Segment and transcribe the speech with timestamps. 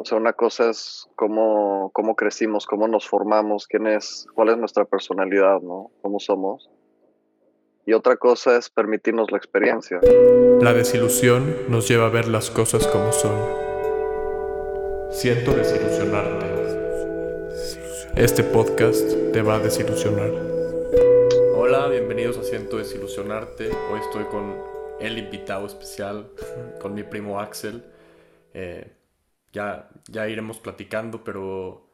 [0.00, 4.56] O sea, una cosa es cómo, cómo crecimos, cómo nos formamos, quién es, cuál es
[4.56, 5.90] nuestra personalidad, ¿no?
[6.00, 6.70] Cómo somos.
[7.84, 10.00] Y otra cosa es permitirnos la experiencia.
[10.62, 13.36] La desilusión nos lleva a ver las cosas como son.
[15.10, 16.46] Siento desilusionarte.
[18.16, 20.30] Este podcast te va a desilusionar.
[21.56, 23.68] Hola, bienvenidos a Siento desilusionarte.
[23.92, 24.56] Hoy estoy con
[24.98, 26.30] el invitado especial,
[26.80, 27.84] con mi primo Axel.
[28.54, 28.94] Eh,
[29.52, 31.88] ya, ya iremos platicando, pero,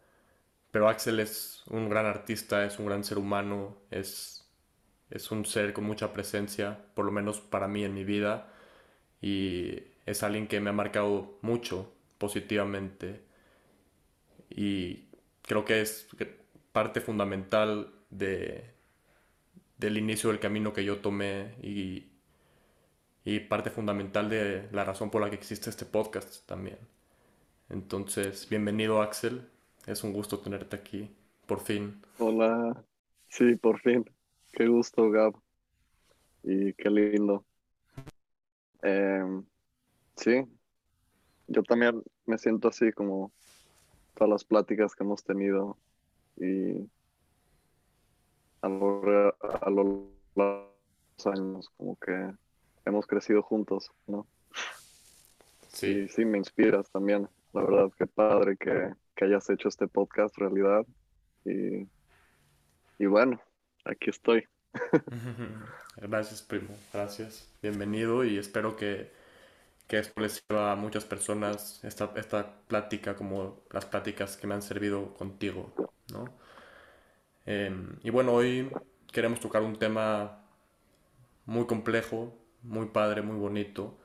[0.70, 4.48] pero Axel es un gran artista, es un gran ser humano, es,
[5.10, 8.52] es un ser con mucha presencia, por lo menos para mí en mi vida,
[9.20, 13.22] y es alguien que me ha marcado mucho positivamente
[14.50, 15.08] y
[15.42, 16.08] creo que es
[16.72, 18.64] parte fundamental de,
[19.78, 22.06] del inicio del camino que yo tomé y,
[23.24, 26.78] y parte fundamental de la razón por la que existe este podcast también.
[27.68, 29.48] Entonces, bienvenido Axel,
[29.86, 31.10] es un gusto tenerte aquí,
[31.46, 32.00] por fin.
[32.18, 32.84] Hola,
[33.28, 34.08] sí, por fin.
[34.52, 35.34] Qué gusto, Gab.
[36.44, 37.44] Y qué lindo.
[38.82, 39.44] Em,
[40.14, 40.44] sí,
[41.48, 43.32] yo también me siento así como
[44.14, 45.76] todas las pláticas que hemos tenido
[46.36, 46.88] y
[48.60, 50.72] a lo, a lo largo
[51.16, 52.32] de los años como que
[52.84, 54.24] hemos crecido juntos, ¿no?
[55.66, 56.08] Sí.
[56.08, 57.28] sí, me inspiras también.
[57.56, 60.84] La verdad, qué padre que, hayas hecho este podcast realidad.
[61.46, 61.88] Y,
[62.98, 63.40] y bueno,
[63.86, 64.46] aquí estoy.
[65.96, 66.68] Gracias, primo.
[66.92, 67.50] Gracias.
[67.62, 69.10] Bienvenido y espero que,
[69.86, 74.52] que esto les sirva a muchas personas, esta, esta plática como las pláticas que me
[74.52, 75.72] han servido contigo,
[76.12, 76.26] ¿no?
[77.46, 78.70] Em, y bueno, hoy
[79.10, 80.44] queremos tocar un tema
[81.46, 83.96] muy complejo, muy padre, muy bonito,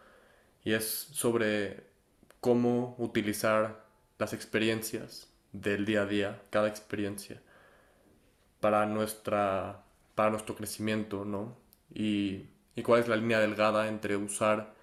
[0.63, 1.90] y es sobre
[2.41, 3.85] cómo utilizar
[4.19, 7.41] las experiencias del día a día, cada experiencia,
[8.59, 9.83] para, nuestra,
[10.15, 11.57] para nuestro crecimiento, ¿no?
[11.93, 14.73] Y, y cuál es la línea delgada entre usar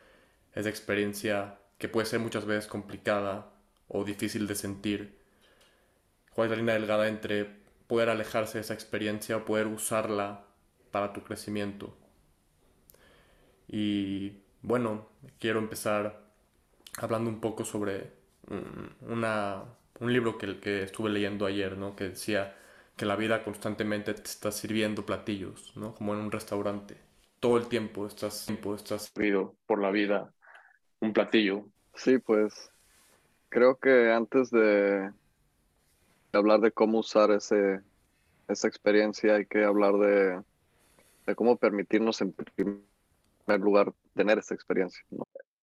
[0.54, 3.50] esa experiencia que puede ser muchas veces complicada
[3.88, 5.18] o difícil de sentir,
[6.34, 7.46] cuál es la línea delgada entre
[7.86, 10.44] poder alejarse de esa experiencia o poder usarla
[10.90, 11.96] para tu crecimiento.
[13.66, 16.27] Y bueno, quiero empezar
[16.98, 18.12] hablando un poco sobre
[19.00, 19.64] una,
[20.00, 21.96] un libro que, que estuve leyendo ayer, ¿no?
[21.96, 22.56] Que decía
[22.96, 25.94] que la vida constantemente te está sirviendo platillos, ¿no?
[25.94, 26.96] Como en un restaurante.
[27.40, 30.32] Todo el tiempo estás, tiempo estás servido por la vida
[31.00, 31.66] un platillo.
[31.94, 32.70] Sí, pues
[33.48, 35.12] creo que antes de
[36.32, 37.80] hablar de cómo usar ese,
[38.48, 40.42] esa experiencia hay que hablar de,
[41.26, 45.02] de cómo permitirnos en primer lugar tener esa experiencia.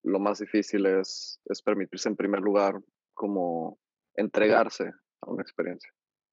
[0.05, 2.79] Lo más difícil es, es permitirse en primer lugar
[3.13, 3.79] como
[4.15, 5.91] entregarse a una experiencia.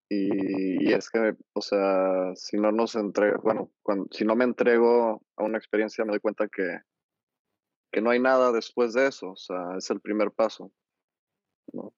[0.09, 5.23] Y, es que, o sea, si no nos entrega, bueno, cuando, si no me entrego
[5.37, 6.81] a una experiencia, me doy cuenta que,
[7.91, 10.71] que no hay nada después de eso, o sea, es el primer paso,
[11.73, 11.95] ¿no?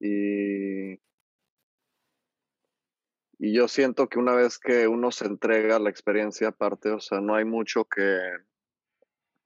[0.00, 0.94] Y,
[3.38, 7.00] y yo siento que una vez que uno se entrega a la experiencia aparte, o
[7.00, 8.18] sea, no hay mucho que,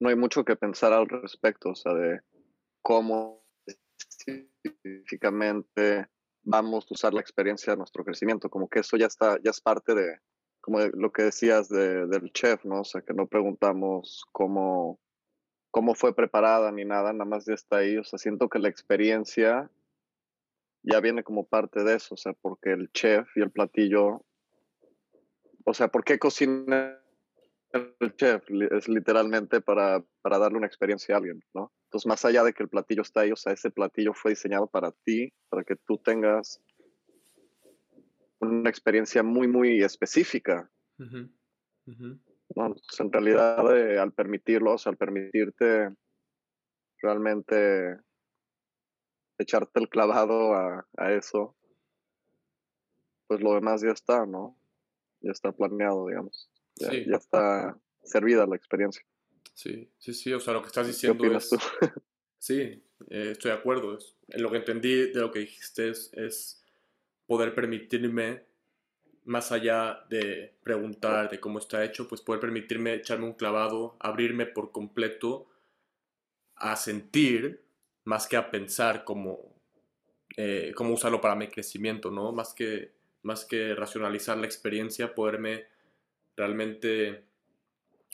[0.00, 2.21] no hay mucho que pensar al respecto, o sea, de
[2.83, 6.09] cómo específicamente
[6.43, 9.60] vamos a usar la experiencia de nuestro crecimiento, como que eso ya está, ya es
[9.60, 10.19] parte de,
[10.62, 12.81] como lo que decías del chef, ¿no?
[12.81, 14.99] O sea, que no preguntamos cómo,
[15.71, 18.69] cómo fue preparada ni nada, nada más ya está ahí, o sea, siento que la
[18.69, 19.71] experiencia
[20.83, 24.25] ya viene como parte de eso, o sea, porque el chef y el platillo,
[25.66, 26.99] o sea, ¿por qué cocina
[27.73, 31.73] el chef es literalmente para, para, darle una experiencia a alguien, ¿no?
[31.85, 34.67] Entonces, más allá de que el platillo está ahí, o sea, ese platillo fue diseñado
[34.67, 36.61] para ti, para que tú tengas
[38.41, 40.71] una experiencia muy, muy específica.
[40.99, 45.95] en realidad, eh, al permitirlo, o sea, al permitirte
[47.03, 47.99] realmente
[49.39, 51.57] echarte el clavado a, a eso,
[53.27, 54.59] pues lo demás ya está, ¿no?
[55.21, 56.50] Ya está planeado, digamos.
[56.80, 59.04] Ya, está servida la experiencia.
[59.54, 61.50] Sí, sí, sí, o sea, lo que estás diciendo es...
[62.41, 63.98] Sí, eh, estoy de acuerdo.
[64.28, 66.65] En lo que entendí de lo que dijiste es,
[67.27, 68.44] poder permitirme,
[69.24, 74.47] más allá de preguntar de cómo está hecho, pues poder permitirme echarme un clavado, abrirme
[74.47, 75.48] por completo
[76.56, 77.62] a sentir
[78.04, 79.54] más que a pensar cómo,
[80.36, 82.32] eh, cómo usarlo para mi crecimiento, ¿no?
[82.32, 82.92] Más que,
[83.22, 85.66] más que racionalizar la experiencia, poderme
[86.41, 87.27] realmente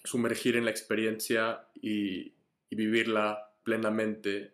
[0.02, 2.34] sumergir en la experiencia y,
[2.68, 4.52] vivirla plenamente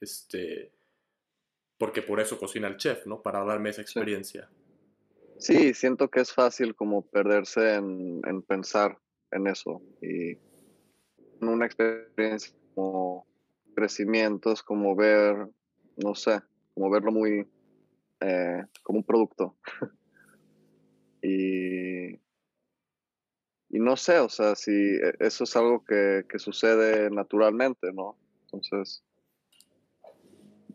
[0.00, 0.70] este,
[1.78, 3.22] porque por eso cocina el chef, ¿no?
[3.22, 4.48] Para darme esa experiencia.
[5.38, 9.00] Sí, siento que es fácil como perderse en, en pensar
[9.32, 10.38] en eso y
[11.40, 13.26] en una experiencia como
[13.74, 15.48] crecimiento es como ver,
[15.96, 16.40] no sé,
[16.74, 17.48] como verlo muy
[18.20, 19.56] eh, como un producto.
[21.22, 22.18] y,
[23.70, 28.16] y no sé, o sea, si e, eso es algo que, que sucede naturalmente, ¿no?
[28.44, 29.02] Entonces,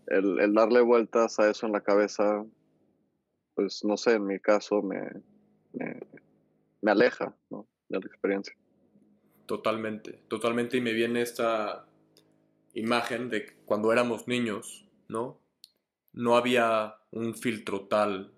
[0.08, 2.46] el, el, darle vueltas a eso en la cabeza,
[3.56, 5.02] pues no sé, en mi caso me,
[5.74, 6.00] me,
[6.82, 7.68] me aleja ¿no?
[7.90, 8.56] de la experiencia.
[9.46, 10.78] Totalmente, totalmente.
[10.78, 11.88] Y me viene esta
[12.74, 15.40] imagen de cuando éramos niños, ¿no?
[16.12, 18.32] No había un filtro tal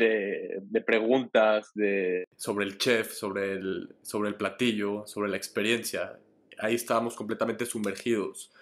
[0.00, 6.18] de, preguntas de, sobre el chef, sobre el, sobre el platillo, sobre la experiencia.
[6.58, 8.52] Ahí estábamos completamente sumergidos.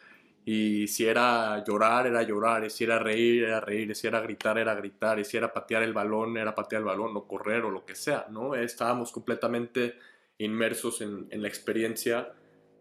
[0.44, 4.74] Y si era llorar, era llorar, si era reír, era reír, si era gritar, era
[4.74, 7.94] gritar, si era patear el balón, era patear el balón, o correr, o lo que
[7.94, 8.54] sea, ¿no?
[8.54, 9.96] Estábamos completamente
[10.38, 12.32] inmersos en, en la experiencia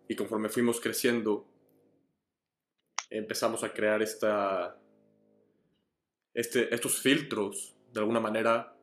[0.07, 1.45] y conforme fuimos creciendo,
[3.09, 4.77] empezamos a crear esta,
[6.33, 8.75] este, estos filtros, de alguna manera,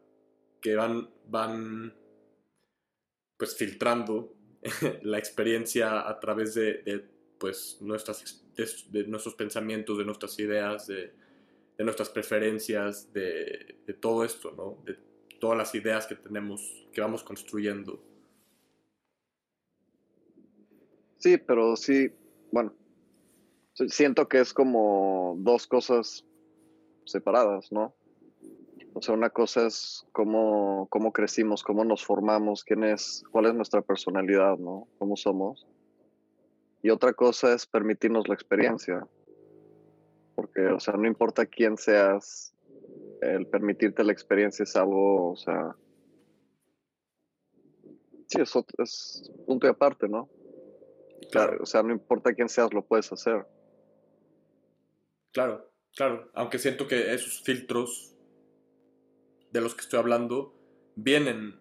[0.61, 1.95] que van, van
[3.37, 4.35] pues filtrando
[5.03, 7.09] la experiencia a través de,
[7.39, 8.45] pues, nuestras,
[8.91, 11.13] de, nuestros pensamientos, de nuestras ideas, de,
[11.79, 14.83] nuestras preferencias, de, todo esto, ¿no?
[14.85, 14.99] De
[15.39, 18.03] todas las ideas que tenemos, que vamos construyendo.
[21.19, 22.11] Sí, pero sí,
[22.53, 22.75] bueno,
[23.89, 26.25] siento que es como dos cosas
[27.05, 27.95] separadas, ¿no?
[28.95, 33.55] O sea, una cosa es cómo, cómo crecimos, cómo nos formamos, quién es, cuál es
[33.55, 34.87] nuestra personalidad, ¿no?
[34.99, 35.67] Cómo somos.
[36.81, 39.05] Y otra cosa es permitirnos la experiencia.
[40.37, 42.55] Porque, o sea, no importa quién seas,
[43.21, 45.75] el permitirte la experiencia es algo, o sea,
[48.29, 50.29] sí, es, es punto y aparte, ¿no?
[51.33, 51.59] Claro.
[51.63, 53.45] O sea, no importa quién seas, lo puedes hacer.
[55.33, 56.31] Claro, claro.
[56.35, 58.14] Aunque siento que esos filtros
[59.55, 60.53] de los que estoy hablando
[60.97, 61.61] vienen,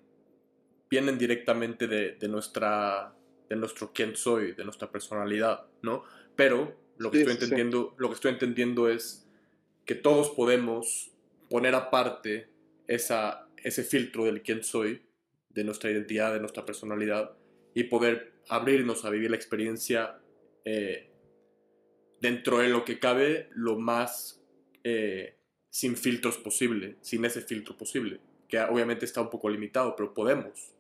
[0.90, 3.16] vienen directamente de, nuestra,
[3.48, 6.04] de nuestro quién soy, de nuestra personalidad, ¿no?
[6.36, 9.30] Pero lo que, estoy entendiendo, lo que estoy entendiendo es
[9.86, 11.12] que todos podemos
[11.52, 12.50] poner aparte
[12.88, 15.04] esa, ese filtro del quién soy,
[15.52, 17.38] de nuestra identidad, de nuestra personalidad,
[17.76, 20.20] y poder abrirnos a vivir la experiencia
[20.66, 21.12] eh,
[22.20, 24.44] dentro de lo que cabe lo más
[24.84, 25.38] eh,
[25.74, 30.76] sin filtros posible, sin ese filtro posible, que obviamente está un poco limitado, pero podemos.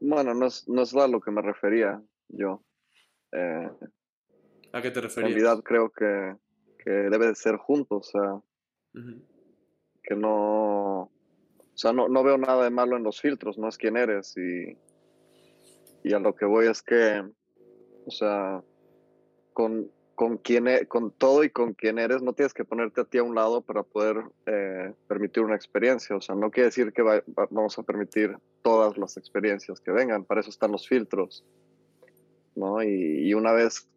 [0.00, 2.64] Bueno, no es, no es a lo que me refería yo.
[3.30, 3.70] Eh,
[4.72, 5.30] ¿A qué te referías?
[5.30, 6.34] En realidad creo que,
[6.82, 9.02] que debe de ser juntos, o sea,
[10.02, 11.10] que no, o
[11.76, 14.76] sea, no, no veo nada de malo en los filtros, no es quién eres y
[16.04, 17.22] y a lo que voy es que,
[18.06, 18.60] o sea,
[19.52, 23.04] con, con, quien, e, con todo y con quien eres, no tienes que ponerte a
[23.04, 26.16] ti a un lado para poder eh, permitir una experiencia.
[26.16, 27.02] O sea, no quiere decir que
[27.50, 31.44] vamos a permitir todas las experiencias que vengan, para eso están los filtros.
[32.54, 32.82] ¿no?
[32.82, 33.88] Y, una vez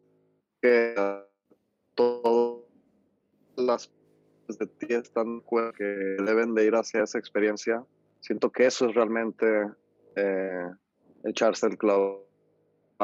[0.61, 0.95] que
[1.93, 2.63] todas
[3.57, 3.91] las
[4.47, 5.41] de ti están
[5.77, 7.83] que deben de ir hacia esa experiencia,
[8.19, 9.45] siento que eso es realmente
[10.15, 10.69] eh,
[11.23, 12.25] echarse el clavo.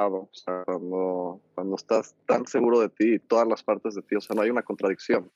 [0.08, 4.16] O sea, cuando, cuando estás tan seguro de ti y todas las partes de ti,
[4.16, 5.32] o sea, no hay una contradicción.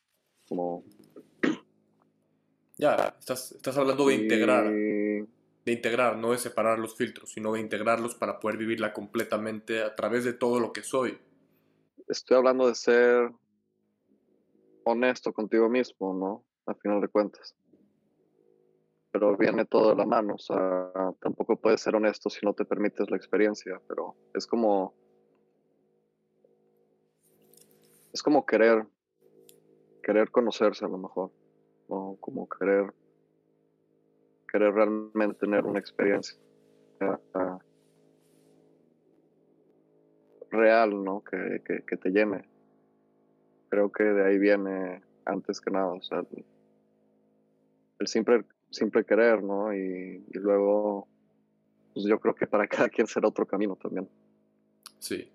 [0.48, 0.84] Como...
[2.78, 4.70] Ya, estás, estás hablando de integrar.
[4.70, 9.96] De integrar, no de separar los filtros, sino de integrarlos para poder vivirla completamente a
[9.96, 11.18] través de todo lo que soy.
[12.10, 13.32] Estoy hablando de ser
[14.84, 16.44] honesto contigo mismo, ¿no?
[16.70, 17.56] A final de cuentas
[19.16, 20.34] pero viene todo de la mano.
[20.34, 20.92] O sea,
[21.22, 24.94] tampoco puedes ser honesto si no te permites la experiencia, pero es como.
[28.12, 28.86] Es como querer.
[30.04, 31.32] Querer conocerse a lo mejor.
[31.88, 32.94] O como querer.
[34.52, 36.38] Querer realmente tener una experiencia.
[40.52, 41.24] real, ¿no?
[41.24, 42.50] Que, que, te llene.
[43.70, 45.94] Creo que de ahí viene antes que nada.
[45.94, 46.22] O sea,
[48.00, 48.44] el simple
[48.76, 49.74] siempre querer, ¿no?
[49.74, 51.08] Y, luego,
[51.94, 54.10] pues yo creo que para cada quien será otro camino también.
[55.00, 55.32] Sí,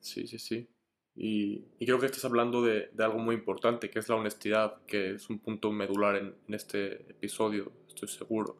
[0.00, 0.68] sí, sí, sí.
[1.14, 5.28] Y, creo que estás hablando de, algo muy importante, que es la honestidad, que es
[5.30, 8.56] un punto medular en, este episodio, estoy seguro.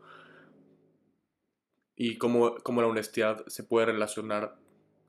[1.95, 4.57] Y cómo, cómo, la honestidad se puede relacionar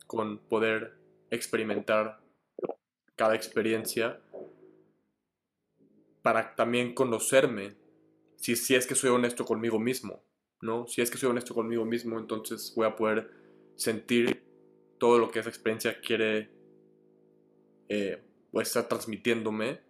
[0.06, 0.94] con poder
[1.32, 2.22] experimentar
[3.18, 4.22] cada experiencia
[6.22, 7.76] para también conocerme,
[8.38, 10.24] si, si es que soy honesto conmigo mismo,
[10.62, 10.88] ¿no?
[10.88, 13.30] Si es que soy honesto conmigo mismo, entonces voy a poder
[13.76, 14.44] sentir
[14.98, 16.50] todo lo que esa experiencia quiere
[17.90, 19.82] eh, o está transmitiéndome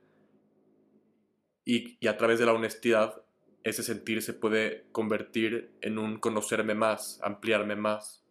[1.64, 3.24] y, y a través de la honestidad
[3.70, 8.24] ese sentir se puede convertir en un conocerme más, ampliarme más.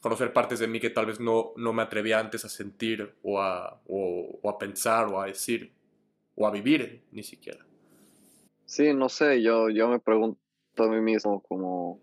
[0.00, 3.40] Conocer partes de mí que tal vez no, no me atrevía antes a sentir o
[3.40, 5.72] a, o, a pensar o a decir
[6.36, 7.66] o a vivir ni siquiera.
[8.72, 10.40] Sí, no sé, yo, yo me pregunto
[10.78, 12.00] a mí mismo como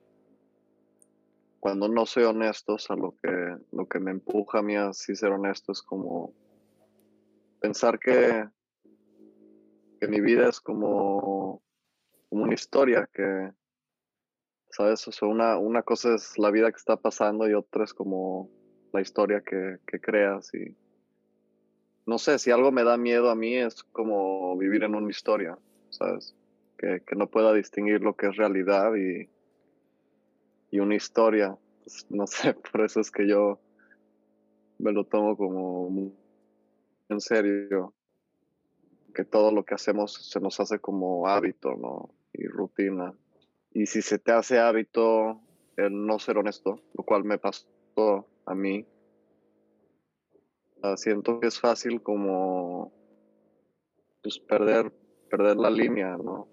[1.59, 4.93] cuando no soy honesto, o sea, lo que, lo que me empuja a mí a
[4.93, 6.31] sí ser honesto es como
[7.59, 8.47] pensar que,
[9.99, 11.63] que mi vida es como
[12.29, 13.51] como una historia que,
[14.69, 15.07] ¿sabes?
[15.07, 18.47] O sea, una, una cosa es la vida que está pasando y otra es como
[18.93, 20.75] la historia que, que creas y
[22.05, 25.57] no sé, si algo me da miedo a mí es como vivir en una historia,
[25.89, 26.35] ¿sabes?
[26.79, 29.29] Que, no pueda distinguir lo que es realidad y,
[30.71, 31.57] y una historia.
[31.83, 33.59] Pues, no sé, por eso es que yo
[34.77, 36.13] me lo tomo como
[37.09, 37.93] en serio,
[39.13, 42.13] que todo lo que hacemos se nos hace como hábito, ¿no?
[42.33, 43.13] y rutina.
[43.71, 45.41] Y si se te hace hábito
[45.77, 47.65] el no ser honesto, lo cual me pasó
[48.45, 48.85] a mí,
[50.81, 52.91] ah, siento que es fácil como
[54.21, 54.91] pues perder,
[55.29, 56.47] perder la línea, ¿no?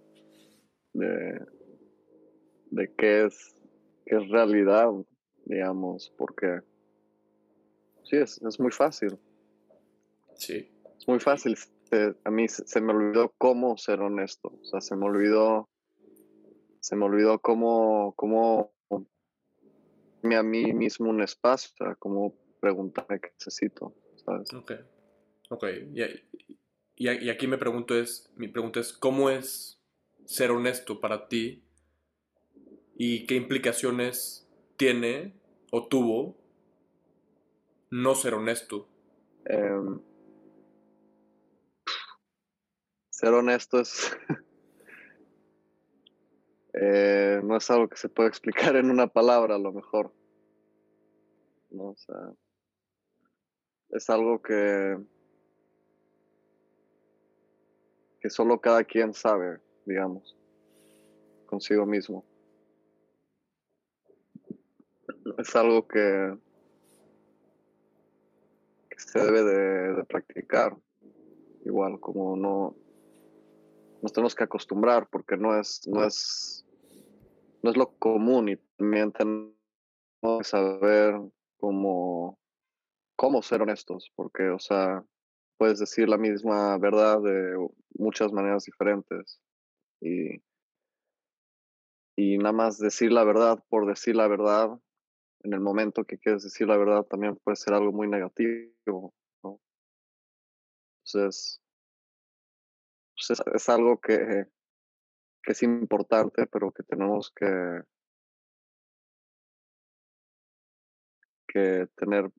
[0.96, 1.46] De,
[2.70, 3.54] de qué es,
[4.06, 4.90] qué es realidad,
[5.44, 6.60] digamos, porque
[8.04, 9.18] sí, es, es muy fácil.
[10.34, 10.70] Sí.
[10.98, 11.56] Es muy fácil
[12.24, 14.48] a mí se, me olvidó cómo ser honesto.
[14.60, 15.68] O sea, se me olvidó,
[16.80, 23.30] se me olvidó cómo, cómo a mí mismo un espacio, o sea, cómo preguntarme qué
[23.38, 24.52] necesito, ¿sabes?
[24.54, 24.72] Ok,
[25.50, 25.64] ok.
[25.94, 29.75] Y, y, aquí me pregunto es, mi pregunta es, ¿cómo es
[30.26, 31.62] ser honesto para ti?
[32.96, 35.34] ¿Y qué implicaciones tiene
[35.70, 36.36] o tuvo
[37.90, 38.88] no ser honesto?
[39.44, 40.00] Em,
[43.10, 44.16] ser honesto es...
[46.78, 50.12] Eh, no es algo que se puede explicar en una palabra a lo mejor.
[51.70, 51.84] ¿no?
[51.88, 52.34] O sea,
[53.90, 54.98] es algo que,
[58.20, 60.36] que solo cada quien sabe, digamos,
[61.46, 62.24] consigo mismo.
[65.38, 66.36] Es algo que,
[68.96, 69.42] se debe
[69.94, 70.76] de practicar,
[71.64, 72.74] igual como no,
[74.02, 76.66] nos tenemos que acostumbrar porque no es, no es,
[77.62, 79.54] no es lo común y también tenemos
[80.38, 81.20] que saber
[81.58, 82.38] cómo,
[83.16, 85.04] cómo ser honestos, porque, o sea,
[85.56, 89.40] puedes decir la misma verdad de muchas maneras diferentes
[90.00, 90.42] y,
[92.16, 94.78] y nada más decir la verdad por decir la verdad
[95.42, 99.60] en el momento que quieres decir la verdad también puede ser algo muy negativo, ¿no?
[101.04, 101.60] Entonces,
[103.14, 104.46] pues, es, algo que,
[105.42, 107.82] que es importante, pero que tenemos que,
[111.46, 112.30] que tener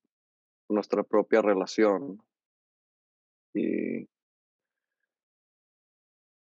[0.70, 2.22] nuestra propia relación.
[3.54, 4.08] Y,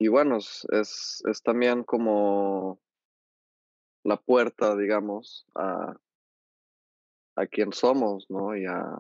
[0.01, 2.81] y bueno, es, es, también como
[4.03, 5.95] la puerta, digamos, a,
[7.35, 8.57] a quién somos, ¿no?
[8.57, 8.99] Y a,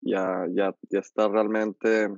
[0.00, 2.08] ya, ya, ya está realmente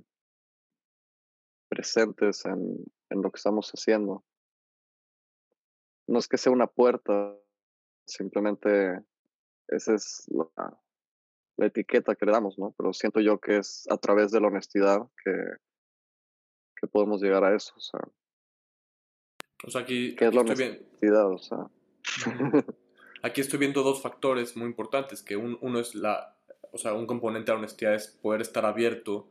[1.69, 4.25] presentes en, lo que estamos haciendo.
[6.07, 7.37] No es que sea una puerta,
[8.07, 8.99] simplemente
[9.67, 12.75] esa es la, etiqueta que le damos, ¿no?
[12.79, 15.68] Pero siento yo que es a través de la honestidad que,
[16.81, 18.01] que podemos llegar a eso, o sea.
[19.65, 21.69] O sea, aquí, es la honestidad, o sea.
[23.23, 26.37] aquí estoy viendo dos factores muy importantes, que uno es la,
[26.73, 29.29] o sea, un componente de la honestidad es poder estar abierto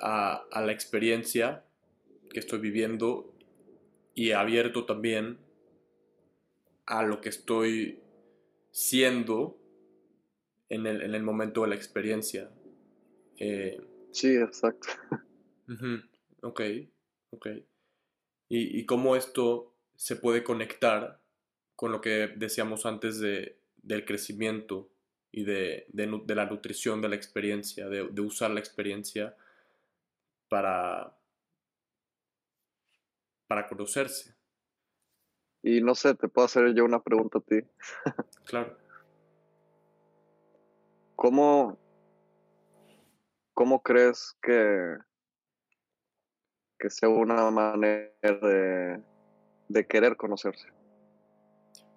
[0.00, 1.64] a, la experiencia
[2.30, 3.34] que estoy viviendo
[4.14, 5.38] y abierto también
[6.86, 8.00] a lo que estoy
[8.70, 9.58] siendo
[10.68, 12.50] en el, en el momento de la experiencia.
[13.38, 13.80] Eh,
[14.12, 14.88] sí, exacto.
[16.42, 16.60] Ok,
[17.30, 17.46] ok.
[18.48, 21.20] Y, y, cómo esto se puede conectar
[21.76, 24.90] con lo que decíamos antes de, del crecimiento
[25.32, 29.36] y de, de, la nutrición de la experiencia, de, de usar la experiencia
[30.48, 31.16] para,
[33.46, 34.34] para conocerse.
[35.62, 37.60] Y no sé, te puedo hacer yo una pregunta a ti.
[38.44, 38.76] claro.
[41.16, 41.78] ¿Cómo,
[43.52, 44.96] ¿cómo crees que,
[46.80, 49.00] que sea una manera de,
[49.68, 50.68] de querer conocerse?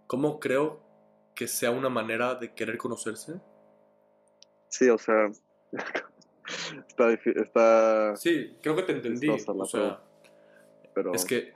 [0.08, 0.82] ¿Cómo creo
[1.34, 3.42] que sea una manera de querer conocerse?
[4.70, 5.32] Sí, o sea,
[6.88, 8.16] está, está...
[8.16, 9.30] Sí, creo que te entendí.
[9.30, 10.04] O sea,
[10.94, 11.14] pero...
[11.14, 11.54] es que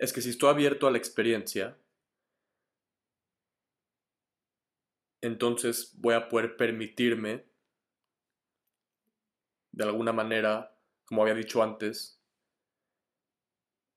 [0.00, 1.76] es que si estoy abierto a la experiencia,
[5.20, 7.44] entonces voy a poder permitirme,
[9.72, 10.74] de alguna manera,
[11.10, 12.22] como había dicho antes,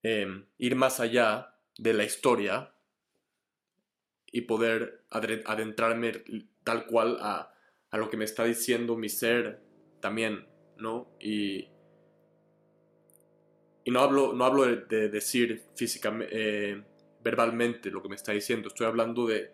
[0.02, 2.74] em, ir más allá de la historia
[4.32, 6.12] y poder adentrarme
[6.64, 7.54] tal cual a,
[7.92, 9.62] a lo que me está diciendo mi ser
[10.00, 11.16] también, ¿no?
[11.20, 11.68] Y,
[13.84, 16.84] y no hablo, no hablo de, decir físicamente, eh,
[17.24, 19.52] verbalmente lo que me está diciendo, estoy hablando de,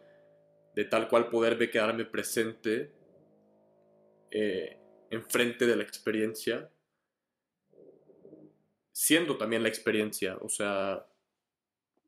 [0.75, 2.93] de tal cual poderme quedarme presente
[4.31, 4.77] eh,
[5.09, 6.71] enfrente de la experiencia,
[8.99, 11.07] siendo también la experiencia, o sea,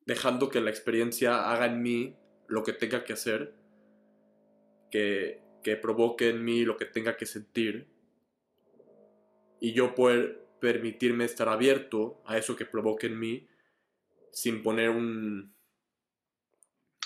[0.05, 2.17] dejando que la experiencia haga en mí
[2.49, 3.55] lo que tenga que hacer,
[4.91, 7.87] que, que provoque en mí lo que tenga que sentir,
[9.61, 13.47] y yo poder permitirme estar abierto a eso que provoque en mí
[14.33, 15.55] sin poner un,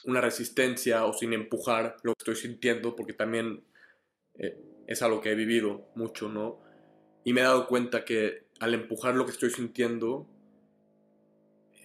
[0.05, 3.63] una resistencia o sin empujar lo que estoy sintiendo, porque también
[4.33, 6.59] eh, es algo que he vivido mucho, ¿no?
[7.23, 10.27] Y me he dado cuenta que al empujar lo que estoy sintiendo,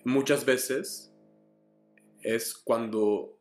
[0.04, 1.12] muchas veces
[2.22, 3.38] es cuando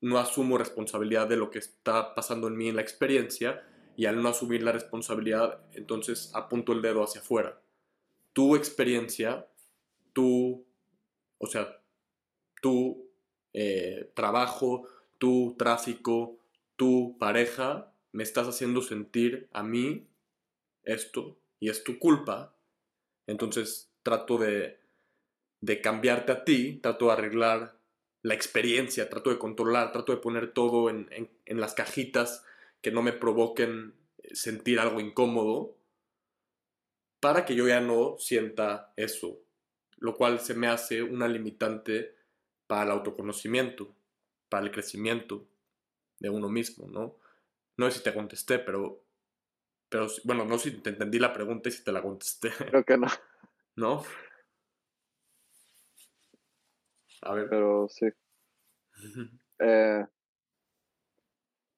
[0.00, 4.22] no asumo responsabilidad de lo que está pasando en mí en la experiencia y al
[4.22, 7.60] no asumir la responsabilidad, entonces apunto el dedo hacia afuera.
[8.32, 9.46] Tu experiencia,
[10.12, 10.64] tu,
[11.38, 11.82] o sea,
[12.62, 13.10] tu
[13.52, 14.86] eh, trabajo,
[15.18, 16.38] tu tráfico,
[16.76, 20.06] tu pareja, me estás haciendo sentir a mí
[20.84, 22.56] esto y es tu culpa.
[23.26, 24.80] Entonces trato de,
[25.60, 27.78] de cambiarte a ti, trato de arreglar
[28.22, 31.08] la experiencia, trato de controlar, trato de poner todo en,
[31.44, 32.44] en las cajitas
[32.80, 35.76] que no me provoquen eh, sentir algo incómodo
[37.20, 39.38] para que yo ya no sienta eso,
[39.98, 42.16] lo cual se me hace una limitante
[42.66, 43.94] para el autoconocimiento,
[44.48, 45.46] para el crecimiento
[46.18, 47.16] de uno mismo, ¿no?
[47.76, 49.04] No sé si te contesté, pero,
[49.90, 52.50] pero bueno, no sé si te entendí la pregunta y si te la contesté.
[52.70, 53.08] Creo que no.
[53.76, 54.04] ¿No?
[57.22, 57.48] A ver.
[57.50, 58.06] Pero sí.
[59.58, 60.06] eh,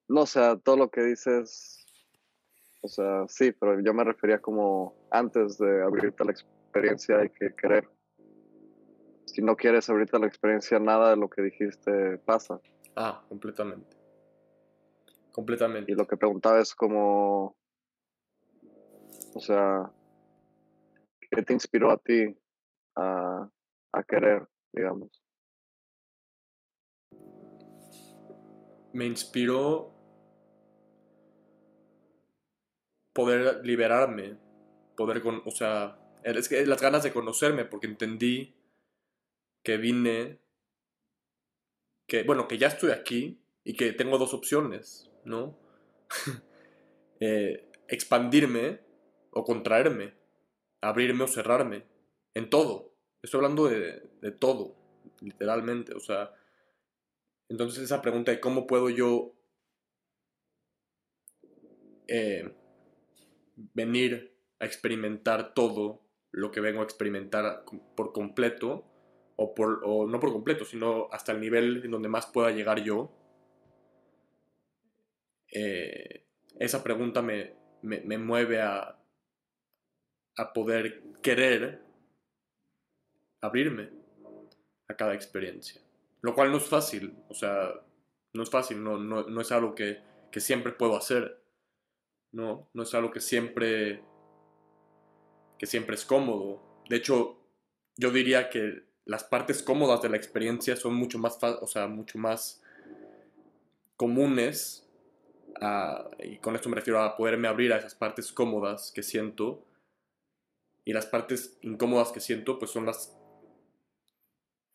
[0.08, 1.86] no, o sea, todo lo que dices,
[2.82, 7.54] o sea, sí, pero yo me refería como antes de abrirte la experiencia hay que
[7.54, 7.88] querer.
[9.24, 12.60] Si no quieres abrirte la experiencia, nada de lo que dijiste pasa.
[12.94, 13.96] Ah, completamente.
[15.32, 15.90] Completamente.
[15.90, 17.56] Y lo que preguntaba es como,
[19.34, 19.92] o sea,
[21.30, 22.36] ¿qué te inspiró a ti
[22.96, 23.48] a,
[23.92, 25.10] a querer, digamos?
[28.92, 29.92] Me inspiró
[33.12, 34.38] poder liberarme,
[34.96, 38.54] poder, con, o sea, es que las ganas de conocerme, porque entendí
[39.62, 40.40] que vine,
[42.06, 45.58] que, bueno, que ya estoy aquí y que tengo dos opciones, ¿no?
[47.24, 48.80] Eh, expandirme
[49.32, 50.14] o contraerme,
[50.80, 51.84] abrirme o cerrarme,
[52.34, 52.94] en todo.
[53.22, 54.76] Estoy hablando de, de todo,
[55.20, 56.32] literalmente, o sea,
[57.48, 59.34] entonces esa pregunta de cómo puedo yo
[62.08, 62.54] eh,
[63.74, 67.64] venir a experimentar todo lo que vengo a experimentar
[67.94, 68.84] por completo,
[69.36, 72.82] o, por, o no por completo, sino hasta el nivel en donde más pueda llegar
[72.82, 73.12] yo,
[75.52, 76.26] eh,
[76.58, 79.01] esa pregunta me, me, me mueve a,
[80.36, 81.82] a poder querer
[83.40, 83.90] abrirme
[84.88, 85.80] a cada experiencia.
[86.20, 87.72] Lo cual no es fácil, o sea,
[88.32, 91.42] no es fácil, no, no, no es algo que, que siempre puedo hacer.
[92.32, 94.02] No, no es algo que siempre
[95.58, 96.60] que siempre es cómodo.
[96.88, 97.38] De hecho,
[97.96, 102.18] yo diría que las partes cómodas de la experiencia son mucho más, o sea, mucho
[102.18, 102.62] más
[103.96, 104.82] comunes
[106.18, 109.64] y con esto me refiero a poderme abrir a esas partes cómodas que siento
[110.84, 113.16] y las partes incómodas que siento pues son las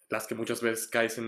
[0.10, 1.28] las que muchas veces caes en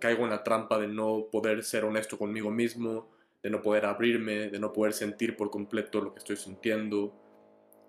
[0.00, 3.10] caigo en la trampa de no poder ser honesto conmigo mismo,
[3.42, 7.14] de no poder abrirme, de no poder sentir por completo lo que estoy sintiendo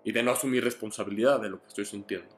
[0.02, 2.34] y de no asumir responsabilidad de lo que estoy sintiendo.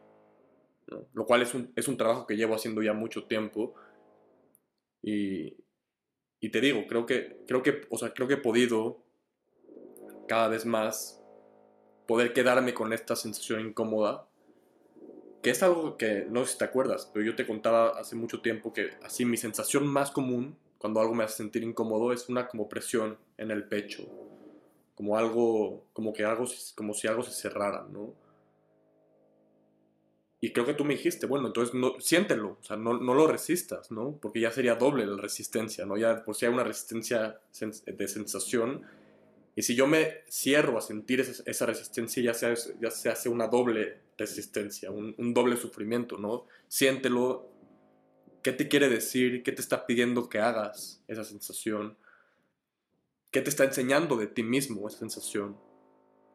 [1.15, 3.75] Lo cual es un, es un, trabajo que llevo haciendo ya mucho tiempo
[5.01, 5.57] y,
[6.41, 9.05] y te digo, creo que, creo, que, o sea, creo que he podido
[10.27, 11.22] cada vez más
[12.07, 14.27] poder quedarme con esta sensación incómoda,
[15.43, 18.41] que es algo que no sé si te acuerdas, pero yo te contaba hace mucho
[18.41, 22.49] tiempo que así mi sensación más común cuando algo me hace sentir incómodo es una
[22.49, 24.09] como presión en el pecho,
[24.95, 28.15] como algo, como que algo, como si algo se cerrara, ¿no?
[30.45, 33.29] Y creo que tú me dijiste, bueno, entonces no, siéntelo, o sea, no, no, lo
[33.29, 34.19] resistas, ¿no?
[34.21, 35.97] Porque ya sería doble la resistencia, ¿no?
[35.97, 37.41] Ya por si hay una resistencia
[37.87, 38.83] de sensación,
[39.55, 43.49] y si yo me cierro a sentir esa, resistencia, ya se, ya se hace una
[43.49, 46.47] doble resistencia, un, un, doble sufrimiento, ¿no?
[46.69, 47.51] Siéntelo,
[48.43, 49.43] ¿qué te quiere decir?
[49.43, 51.97] ¿Qué te está pidiendo que hagas esa sensación?
[53.31, 55.57] ¿Qué te está enseñando de ti mismo esa sensación?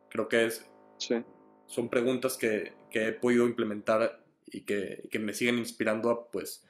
[0.09, 0.65] Creo que es...
[0.97, 1.23] Sí
[1.67, 6.65] son preguntas que, he podido implementar y que, me siguen inspirando a, pues,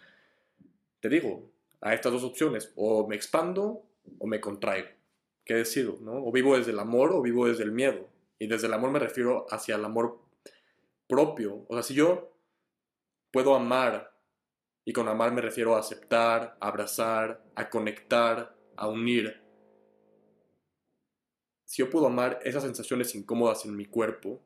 [1.00, 3.84] te digo, a estas dos opciones, o me expando
[4.20, 4.90] o me contraigo.
[5.48, 5.98] ¿Qué decido?
[6.02, 6.26] ¿no?
[6.26, 8.10] O vivo desde el amor o vivo desde el miedo.
[8.38, 10.20] Y desde el amor me refiero hacia el amor
[11.08, 11.66] propio.
[11.70, 12.34] O sea, si yo
[13.32, 14.14] puedo amar,
[14.84, 19.42] y con amar me refiero a aceptar, a abrazar, a conectar, a unir.
[21.64, 24.42] Si yo puedo amar esas sensaciones incómodas en mi cuerpo,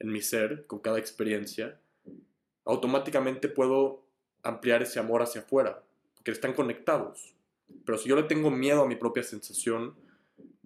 [0.00, 1.80] en mi ser con cada experiencia,
[2.64, 4.04] automáticamente puedo
[4.42, 5.84] ampliar ese amor hacia afuera,
[6.14, 7.34] porque están conectados.
[7.84, 9.94] Pero si yo le tengo miedo a mi propia sensación,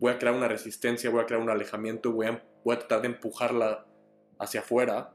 [0.04, 3.00] voy a crear una resistencia, voy a crear un alejamiento, voy a, voy a tratar
[3.00, 3.86] de empujarla
[4.38, 5.14] hacia afuera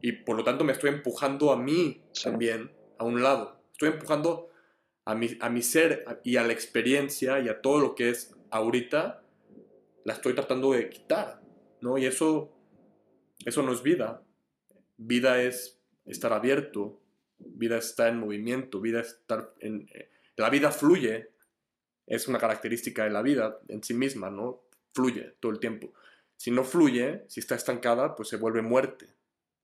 [0.00, 3.60] y por lo tanto me estoy empujando a mí también a un lado.
[3.72, 4.48] Estoy empujando
[5.04, 8.32] a mi, a mi ser y a la experiencia y a todo lo que es
[8.50, 9.24] ahorita,
[10.04, 11.42] la estoy tratando de quitar,
[11.80, 11.98] ¿no?
[11.98, 12.54] Y eso
[13.44, 14.22] eso no es vida.
[14.98, 17.00] Vida es estar abierto,
[17.38, 19.88] vida está en movimiento, vida estar en...
[19.92, 21.30] Eh, la vida fluye,
[22.08, 24.62] es una característica de la vida en sí misma, ¿no?
[24.94, 25.92] Fluye todo el tiempo.
[26.36, 29.08] Si no fluye, si está estancada, pues se vuelve muerte,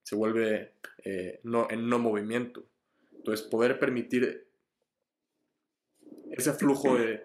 [0.03, 0.73] se vuelve
[1.05, 2.65] eh, no, en no movimiento.
[3.13, 4.47] Entonces, poder permitir
[6.31, 7.25] ese flujo de,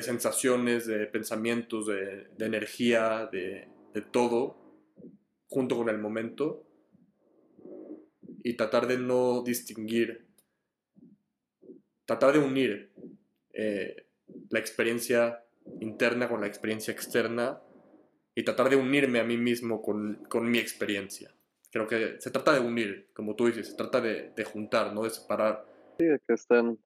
[0.00, 3.68] sensaciones, de pensamientos, de, energía, de,
[4.12, 4.56] todo,
[5.48, 6.64] junto con el momento
[8.42, 10.26] y tratar de no distinguir,
[12.06, 12.92] tratar de unir
[13.52, 14.06] eh,
[14.50, 15.44] la experiencia
[15.80, 17.60] interna con la experiencia externa
[18.34, 21.34] y tratar de unirme a mí mismo con, mi experiencia.
[21.70, 25.10] Creo que se trata de unir, como tú dices, se trata de, juntar, no de
[25.10, 25.64] separar.
[25.98, 26.78] Sí, de que estén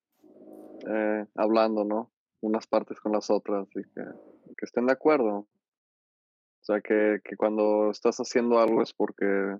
[0.88, 2.12] eh, hablando, ¿no?
[2.40, 4.02] Unas partes con las otras y que,
[4.56, 5.36] que estén de acuerdo.
[5.36, 9.58] O sea, que, que cuando estás haciendo algo es porque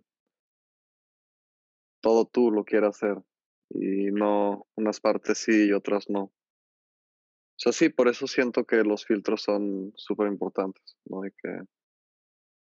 [2.01, 3.23] todo tú lo quieres hacer
[3.71, 6.31] y no unas partes sí y otras no.
[7.57, 11.25] O sea, sí, por eso siento que los filtros son súper importantes, ¿no?
[11.25, 11.61] Y que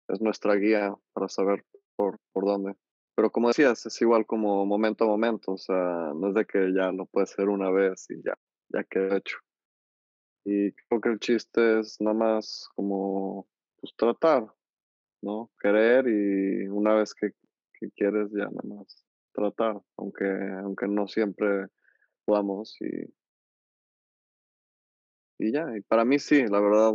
[0.08, 1.64] es nuestra guía para saber
[1.96, 2.74] por, por dónde.
[3.16, 6.72] Pero como decías, es igual como momento a momento, o sea, no es de que
[6.74, 8.34] ya lo puedes hacer una vez y ya,
[8.68, 9.38] ya quedó hecho.
[10.44, 13.48] Y creo que el chiste es nada más como
[13.80, 14.46] pues tratar,
[15.22, 15.50] ¿no?
[15.58, 17.32] Querer y una vez que,
[17.94, 20.24] quieres ya nada más tratar, aunque,
[20.62, 21.68] aunque no siempre
[22.24, 23.12] podamos y,
[25.38, 26.94] y ya, y para mí sí, la verdad,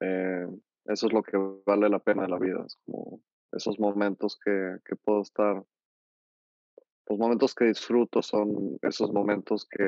[0.00, 0.46] eh,
[0.86, 1.36] eso es lo que
[1.66, 3.20] vale la pena en la vida, es como
[3.52, 5.64] esos momentos que, que puedo estar,
[7.08, 9.86] los momentos que disfruto son esos momentos que,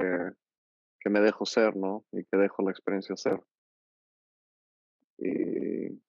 [1.01, 2.05] que me dejo ser, ¿no?
[2.13, 3.43] Y que dejo la experiencia ser.
[5.19, 6.01] Y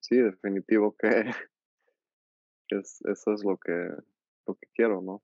[0.00, 1.08] sí, definitivo que
[2.68, 3.88] es, eso es lo que,
[4.46, 5.22] lo que quiero, ¿no?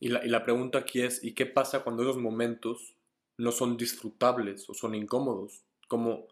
[0.00, 2.97] Y la, y la pregunta aquí es, ¿y qué pasa cuando esos momentos
[3.38, 5.64] no son disfrutables o son incómodos?
[5.88, 6.26] ¿Cómo,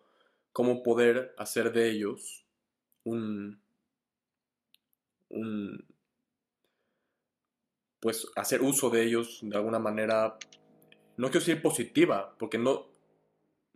[0.53, 2.45] cómo poder hacer de ellos
[3.05, 3.63] un,
[5.31, 5.87] un,
[8.01, 10.39] pues hacer uso de ellos de alguna manera,
[11.17, 12.87] no quiero decir positiva, porque no,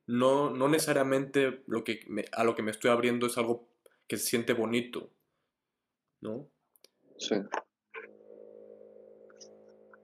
[0.06, 2.00] no, no necesariamente lo que
[2.32, 3.68] a lo que me estoy abriendo es algo
[4.06, 5.10] que se siente bonito,
[6.20, 6.48] ¿no?
[7.16, 7.36] Sí.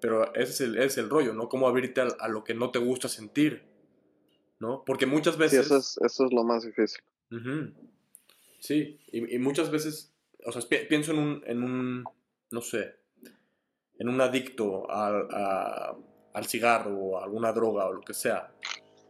[0.07, 1.49] Pero ese es el, es el rollo, ¿no?
[1.49, 3.65] Cómo abrirte a, lo que no te gusta sentir,
[4.61, 4.85] ¿no?
[4.85, 5.67] Porque muchas veces...
[5.67, 7.03] Sí, eso es, eso es lo más difícil.
[8.61, 10.15] Sí, y, muchas veces,
[10.45, 12.05] o sea, pienso en un, en un,
[12.53, 13.01] no sé,
[13.99, 15.27] en un adicto al,
[16.33, 18.55] al cigarro o a alguna droga o lo que sea.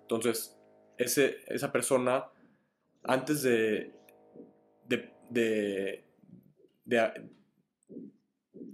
[0.01, 0.57] Entonces,
[0.97, 2.25] ese, esa persona,
[3.03, 3.93] antes de,
[4.87, 6.05] de, de,
[6.87, 7.31] de,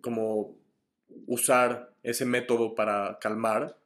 [0.01, 0.57] como
[1.27, 3.79] usar ese método para calmar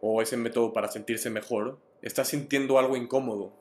[0.00, 3.58] o ese método para sentirse mejor, está sintiendo algo incómodo.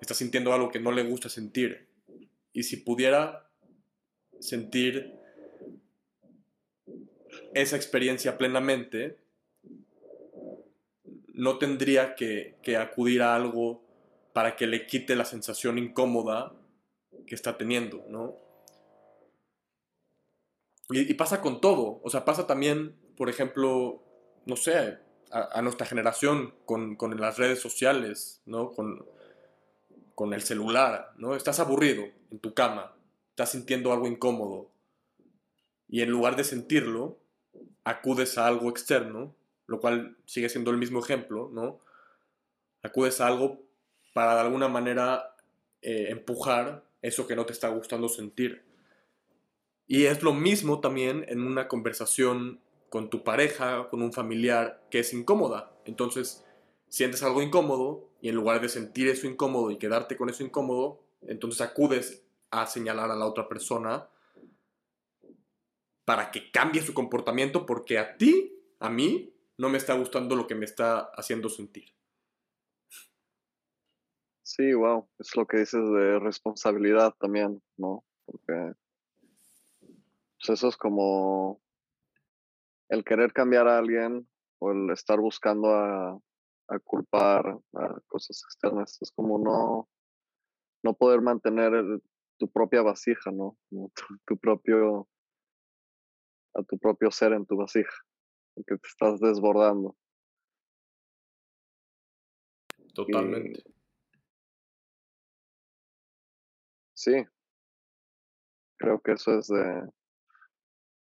[0.00, 1.88] está sintiendo algo que no le gusta sentir.
[2.52, 3.50] Y si pudiera
[4.38, 5.18] sentir
[7.54, 9.18] esa experiencia plenamente,
[11.32, 13.82] no tendría que, acudir a algo
[14.32, 16.52] para que le quite la sensación incómoda
[17.26, 18.36] que está teniendo, ¿no?
[20.90, 24.02] Y, pasa con todo, o sea, pasa también, por ejemplo,
[24.44, 24.98] no sé,
[25.30, 28.72] a, nuestra generación con, las redes sociales, ¿no?
[28.72, 29.06] Con,
[30.14, 31.34] con el celular, ¿no?
[31.34, 32.94] Estás aburrido en tu cama,
[33.30, 34.70] estás sintiendo algo incómodo
[35.88, 37.18] y en lugar de sentirlo,
[37.84, 39.34] acudes a algo externo,
[39.66, 41.80] lo cual sigue siendo el mismo ejemplo, ¿no?
[42.82, 43.62] Acudes a algo
[44.12, 45.36] para de alguna manera
[45.82, 48.64] eh, empujar eso que no te está gustando sentir.
[49.86, 55.00] Y es lo mismo también en una conversación con tu pareja, con un familiar, que
[55.00, 55.72] es incómoda.
[55.84, 56.44] Entonces,
[56.88, 61.00] sientes algo incómodo y en lugar de sentir eso incómodo y quedarte con eso incómodo,
[61.22, 64.08] entonces acudes a señalar a la otra persona
[66.04, 70.46] para que cambie su comportamiento porque a ti, a mí, no me está gustando lo
[70.46, 71.94] que me está haciendo sentir.
[74.42, 78.04] Sí, wow, es lo que dices de responsabilidad también, ¿no?
[78.26, 78.74] Porque
[80.44, 81.60] pues eso es como
[82.90, 84.28] el querer cambiar a alguien
[84.58, 86.20] o el estar buscando a,
[86.84, 89.88] culpar a cosas externas, es como no,
[90.82, 91.72] no poder mantener
[92.38, 93.56] tu propia vasija, ¿no?
[94.26, 95.08] tu propio
[96.54, 97.92] a tu propio ser en tu vasija,
[98.54, 99.96] porque te estás desbordando.
[102.94, 103.62] Totalmente.
[106.94, 107.26] sí,
[108.78, 109.90] creo que eso es de,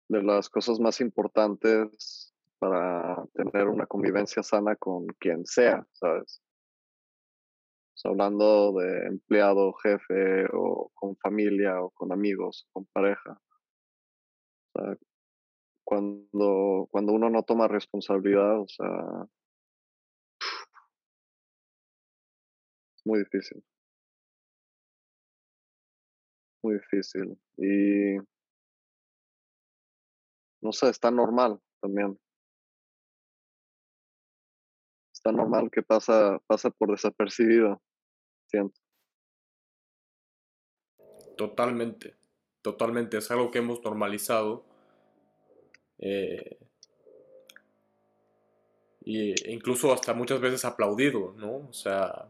[0.08, 6.42] de las cosas más importantes para tener una convivencia sana con quien sea, ¿sabes?
[8.04, 13.40] hablando de empleado, jefe, o con familia, o con amigos, con pareja.
[14.74, 14.96] O sea,
[15.84, 19.26] cuando, cuando uno no toma responsabilidad, o sea,
[22.96, 23.62] es muy difícil.
[26.62, 27.38] Muy difícil.
[27.56, 28.18] Y
[30.60, 32.18] no sé, está normal también.
[35.12, 37.82] Está normal que pasa, pasa por desapercibido,
[38.46, 38.80] siento.
[41.36, 42.16] Totalmente,
[42.62, 43.18] totalmente.
[43.18, 44.64] Es algo que hemos normalizado
[45.98, 46.58] eh,
[49.04, 51.68] y incluso hasta muchas veces aplaudido, ¿no?
[51.68, 52.28] O sea,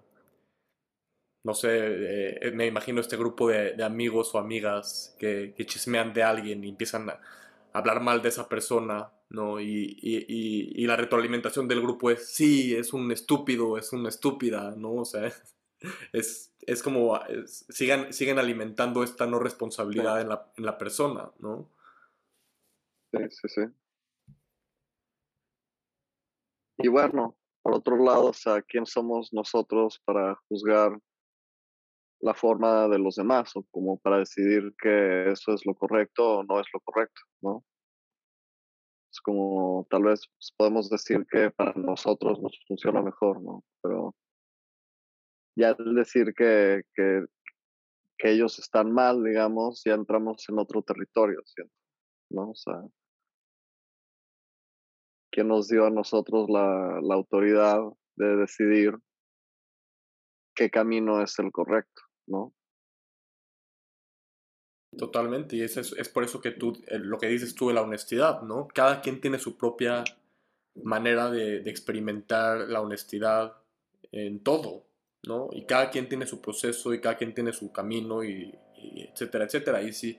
[1.43, 6.63] no sé, eh, me imagino este grupo de, amigos o amigas que, chismean de alguien
[6.63, 7.21] y empiezan a
[7.73, 9.61] hablar mal de esa persona, ¿no?
[9.61, 14.95] Y, la retroalimentación del grupo es, sí, es un estúpido, es una estúpida, ¿no?
[14.95, 15.31] O sea,
[16.13, 21.69] es, es como, sigan, siguen alimentando esta no responsabilidad en la, en la persona, ¿no?
[23.13, 23.63] Sí, sí, sí.
[26.79, 31.01] Y bueno, por otro lado, o sea, ¿quién somos nosotros para juzgar
[32.21, 36.45] la forma de los demás o como para decidir que eso es lo correcto o
[36.45, 37.65] no es lo correcto, ¿no?
[39.11, 43.65] Es como tal vez pues, podemos decir que para nosotros nos funciona mejor, ¿no?
[43.83, 44.15] Pero
[45.57, 47.25] ya al decir que, que,
[48.21, 51.73] ellos están mal, digamos, ya entramos en otro territorio, ¿cierto?
[52.31, 52.51] ¿no?
[52.51, 52.83] O sea,
[55.31, 57.81] que nos dio a nosotros la, autoridad
[58.17, 58.95] de decidir
[60.55, 62.53] qué camino es el correcto, ¿no?
[64.97, 67.83] Totalmente, y es, es por eso que tú, eh, lo que dices tú de la
[67.83, 68.69] honestidad, ¿no?
[68.69, 70.03] Cada quien tiene su propia
[70.83, 73.57] manera de, experimentar la honestidad
[74.13, 74.87] en todo,
[75.27, 75.51] ¿no?
[75.53, 78.55] Y cada quien tiene su proceso y cada quien tiene su camino y,
[79.13, 79.83] etcétera, etcétera.
[79.83, 80.19] Y si,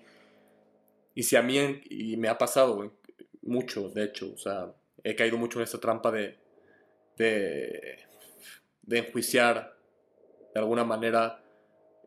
[1.15, 2.93] y si a mí, y me ha pasado
[3.41, 6.37] mucho, de hecho, o sea, he caído mucho en esta trampa de,
[7.17, 7.97] de,
[8.89, 9.77] enjuiciar
[10.53, 11.43] de alguna manera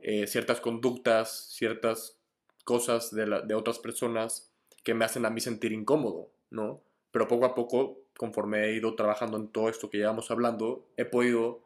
[0.02, 2.18] eh, ciertas conductas, ciertas
[2.64, 4.52] cosas de, de, otras personas
[4.84, 6.82] que me hacen a mí sentir incómodo, ¿no?
[7.10, 11.04] Pero poco a poco, conforme he ido trabajando en todo esto que llevamos hablando, he
[11.04, 11.62] podido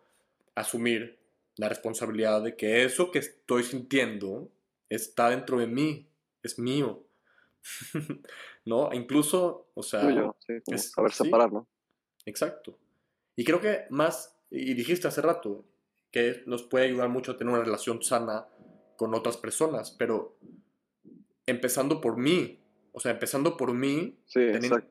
[0.55, 1.19] asumir
[1.57, 4.51] la responsabilidad de que eso que estoy sintiendo
[4.89, 6.09] está dentro de mí,
[6.43, 7.05] es mío.
[8.67, 8.93] ¿no?
[8.93, 10.03] Incluso, o sea...
[10.67, 11.67] es, saber separarlo.
[12.27, 12.77] Exacto.
[13.37, 15.65] Y creo que más, y dijiste hace rato,
[16.17, 18.47] que nos puede ayudar mucho a tener una relación sana
[18.97, 20.39] con otras personas, pero
[21.45, 22.59] empezando por mí,
[22.93, 24.89] o sea, empezando por mí, tener,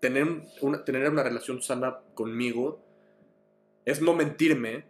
[0.00, 2.84] tener, una, tener una relación sana conmigo
[3.84, 4.86] es no mentirme,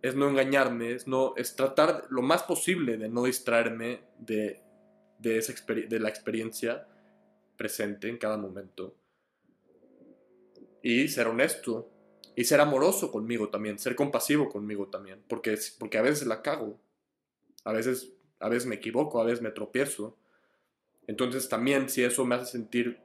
[0.00, 4.62] es no engañarme, es, no, es tratar lo más posible de no distraerme de,
[5.18, 6.88] de, esa de la experiencia
[7.58, 8.96] presente en cada momento.
[10.82, 11.92] Y ser honesto.
[12.36, 16.78] Y ser amoroso conmigo también, ser compasivo conmigo también, porque, porque a veces la cago,
[17.64, 20.18] a veces, a veces me equivoco, a veces me tropiezo.
[21.06, 23.00] Entonces también si eso me hace sentir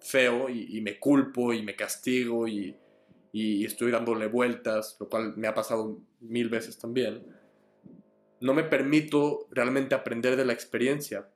[0.00, 2.74] feo y, me culpo y me castigo y,
[3.32, 7.22] y, estoy dándole vueltas, lo cual me ha pasado mil veces también,
[8.40, 11.28] no me permito realmente aprender de la experiencia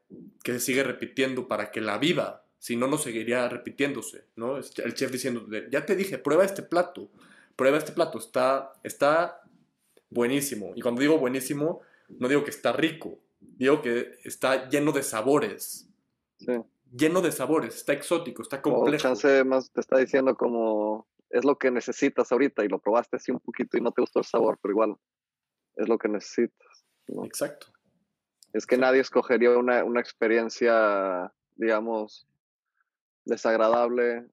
[0.42, 4.56] que se sigue repitiendo para que la viva, si no, no seguiría repitiéndose, ¿no?
[4.56, 7.10] El chef diciendo, ya te dije, prueba este plato,
[7.56, 9.40] prueba este plato, está, está
[10.10, 10.72] buenísimo.
[10.74, 15.88] Y cuando digo buenísimo, no digo que está rico, digo que está lleno de sabores.
[16.92, 18.96] Lleno de sabores, está exótico, está complejo.
[18.96, 23.16] O chance más te está diciendo como es lo que necesitas ahorita y lo probaste
[23.16, 24.96] así un poquito y no te gustó el sabor, pero igual
[25.76, 26.84] es lo que necesitas.
[27.24, 27.66] Exacto.
[28.52, 32.28] Es que nadie escogería una, una, experiencia, digamos,
[33.24, 34.28] desagradable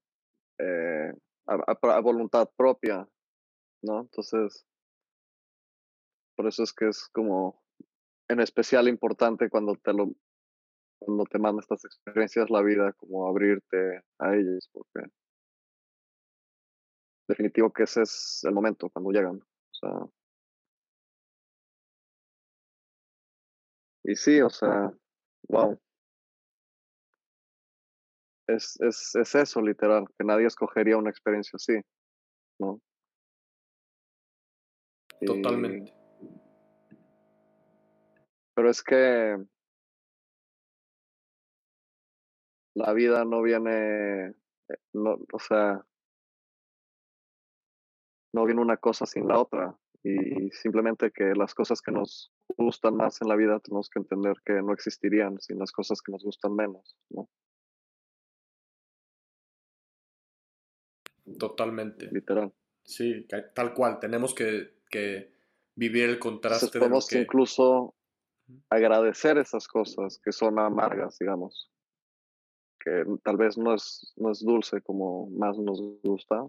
[0.58, 1.12] eh,
[1.46, 3.08] a, voluntad propia,
[3.82, 4.00] ¿no?
[4.00, 4.64] Entonces,
[6.36, 7.62] por eso es que es como
[8.28, 10.12] en especial importante cuando te lo
[10.98, 15.10] cuando te manda estas experiencias la vida, como abrirte a ellas, porque
[17.28, 19.36] definitivo que ese es el momento cuando llegan.
[19.36, 19.90] O sea,
[24.04, 24.92] y sí, o sea,
[25.48, 25.78] wow.
[28.46, 31.80] Es, es, es eso, literal, que nadie escogería una experiencia así,
[32.58, 32.80] ¿no?
[35.24, 35.92] Totalmente.
[38.54, 39.36] Pero es que
[42.74, 45.84] la vida no viene, eh, no, o sea,
[48.34, 49.76] no viene una cosa sin la otra.
[50.04, 54.36] Y simplemente que las cosas que nos gustan más en la vida tenemos que entender
[54.44, 57.28] que no existirían sin las cosas que nos gustan menos, ¿no?
[61.42, 62.08] Totalmente.
[62.12, 62.52] Literal.
[62.84, 63.98] Sí, tal cual.
[63.98, 65.32] Tenemos que, que
[65.74, 66.66] vivir el contraste.
[66.66, 67.96] Entonces, podemos incluso
[68.70, 71.68] agradecer esas cosas que son amargas, digamos.
[72.78, 76.46] Que tal vez no es, no es dulce como más nos gusta,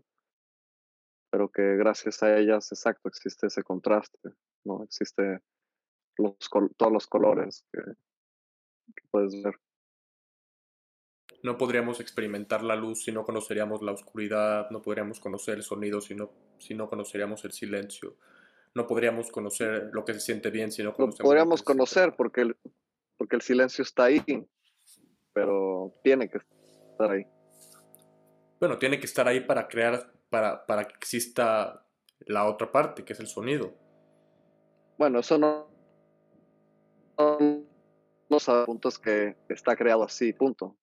[1.32, 4.30] pero que gracias a ellas, exacto, existe ese contraste,
[4.64, 4.84] ¿no?
[4.84, 5.40] Existe
[6.20, 6.38] los,
[6.78, 9.56] todos los colores que, que puedes ver.
[11.44, 16.00] No podríamos experimentar la luz si no conoceríamos la oscuridad, no podríamos conocer el sonido
[16.00, 18.16] si no, si no conoceríamos el silencio,
[18.74, 21.20] no podríamos conocer lo que se siente bien si no conocemos.
[21.20, 22.58] Lo podríamos conocer porque el,
[23.18, 24.24] porque el silencio está ahí,
[25.34, 27.28] pero tiene que estar ahí.
[28.58, 31.86] Bueno, tiene que estar ahí para crear, para, para que exista
[32.22, 33.74] la otra parte, que es el sonido.
[34.98, 35.68] Bueno, eso no,
[37.18, 37.38] no,
[38.30, 40.78] no sabe puntos que está creado así, punto.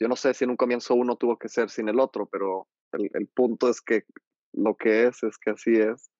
[0.00, 2.68] Yo no sé si en un comienzo uno tuvo que ser sin el otro, pero
[2.92, 4.04] el, punto es que
[4.52, 6.10] lo que es es que así es.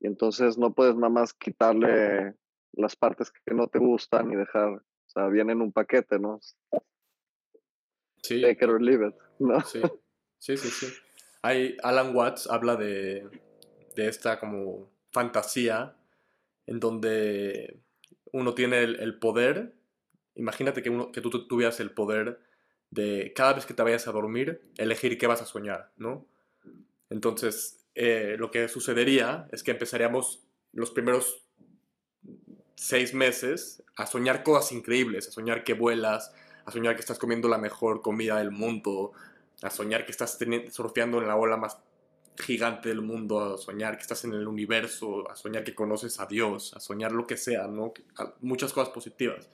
[0.00, 2.34] Y entonces no puedes nada más quitarle
[2.72, 6.40] las partes que no te gustan y dejar, o sea, viene en un paquete, ¿no?
[8.22, 8.40] Sí.
[8.40, 9.60] Take it or leave it, ¿no?
[9.60, 9.82] Sí,
[10.38, 10.68] sí, sí.
[10.68, 10.86] sí.
[11.42, 13.28] Hay, Alan Watts habla de,
[13.94, 15.96] de esta como fantasía
[16.66, 17.80] en donde
[18.32, 19.74] uno tiene el, el poder
[20.34, 22.40] Imagínate que, uno, que tú tuvieras el poder
[22.90, 26.26] de cada vez que te vayas a dormir, elegir qué vas a soñar, ¿no?
[27.08, 31.42] Entonces, eh, lo que sucedería es que empezaríamos los primeros
[32.74, 36.32] seis meses a soñar cosas increíbles, a soñar que vuelas,
[36.64, 39.12] a soñar que estás comiendo la mejor comida del mundo,
[39.62, 40.38] a soñar que estás
[40.70, 41.78] surfeando en la ola más
[42.38, 46.26] gigante del mundo, a soñar que estás en el universo, a soñar que conoces a
[46.26, 47.92] Dios, a soñar lo que sea, ¿no?
[48.40, 49.48] Muchas cosas positivas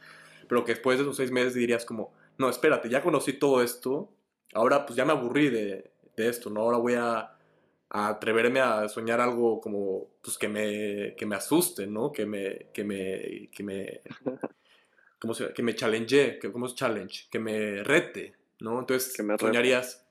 [0.48, 4.10] pero que después de esos seis meses dirías como, no, espérate, ya conocí todo esto,
[4.54, 6.60] ahora pues ya me aburrí de, de esto, ¿no?
[6.60, 7.36] Ahora voy a,
[7.90, 12.12] a, atreverme a soñar algo como, pues que me, que me asuste, ¿no?
[12.12, 14.00] Que me, que me, que me,
[15.20, 17.26] ¿cómo se, que me challenge, que, ¿cómo es challenge?
[17.30, 18.78] Que me rete, ¿no?
[18.80, 20.04] Entonces soñarías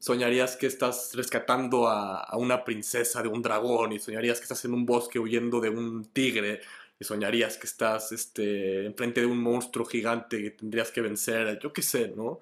[0.00, 4.64] soñarías que estás rescatando a, a, una princesa de un dragón y soñarías que estás
[4.64, 6.60] en un bosque huyendo de un tigre
[7.00, 11.72] y soñarías que estás este, enfrente de un monstruo gigante que tendrías que vencer, yo
[11.72, 12.40] qué sé, ¿no?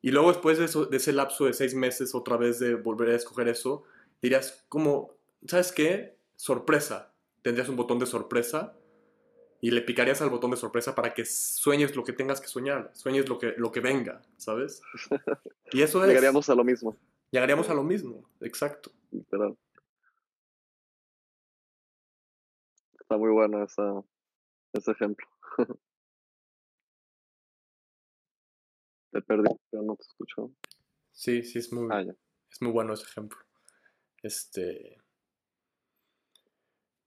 [0.00, 3.10] Y luego después de, eso, de ese lapso de seis meses, otra vez de volver
[3.10, 3.84] a escoger eso,
[4.20, 5.14] dirías como,
[5.46, 6.16] ¿sabes qué?
[6.34, 7.14] Sorpresa.
[7.42, 8.74] Tendrías un botón de sorpresa
[9.60, 12.90] y le picarías al botón de sorpresa para que sueñes lo que tengas que soñar,
[12.94, 14.82] sueñes lo que, lo que venga, ¿sabes?
[15.72, 16.08] Y eso es...
[16.08, 16.96] Llegaríamos a lo mismo.
[17.30, 18.90] Llegaríamos a lo mismo, exacto.
[19.10, 19.56] Literal.
[23.12, 24.02] Está muy bueno esa,
[24.72, 25.26] ese ejemplo.
[29.12, 30.50] te perdí, pero no te escucho.
[31.10, 32.00] Sí, sí, es muy, Ah,
[32.50, 33.38] es muy bueno ese ejemplo.
[34.22, 34.98] Este.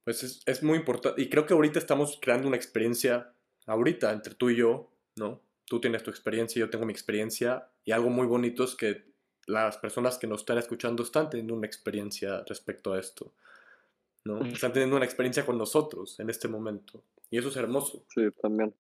[0.04, 1.20] Pues es, es muy importante.
[1.20, 3.34] Y creo que ahorita estamos creando una experiencia,
[3.66, 5.42] ahorita, entre tú y yo, ¿no?
[5.66, 7.68] Tú tienes tu experiencia, yo tengo mi experiencia.
[7.84, 9.12] Y algo muy bonito es que
[9.48, 13.34] las personas que nos están escuchando están teniendo una experiencia respecto a esto.
[14.26, 14.44] ¿No?
[14.44, 17.04] Están teniendo una experiencia con nosotros en este momento.
[17.30, 18.04] Y eso es hermoso.
[18.14, 18.76] Sí, también.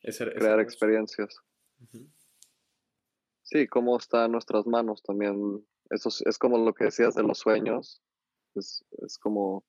[0.00, 0.62] Es, her- es Crear hermoso.
[0.62, 1.36] experiencias.
[3.42, 5.66] Sí, cómo está en nuestras manos también.
[5.90, 8.00] Eso es, es como lo que decías de los sueños.
[8.54, 9.64] Es, es como,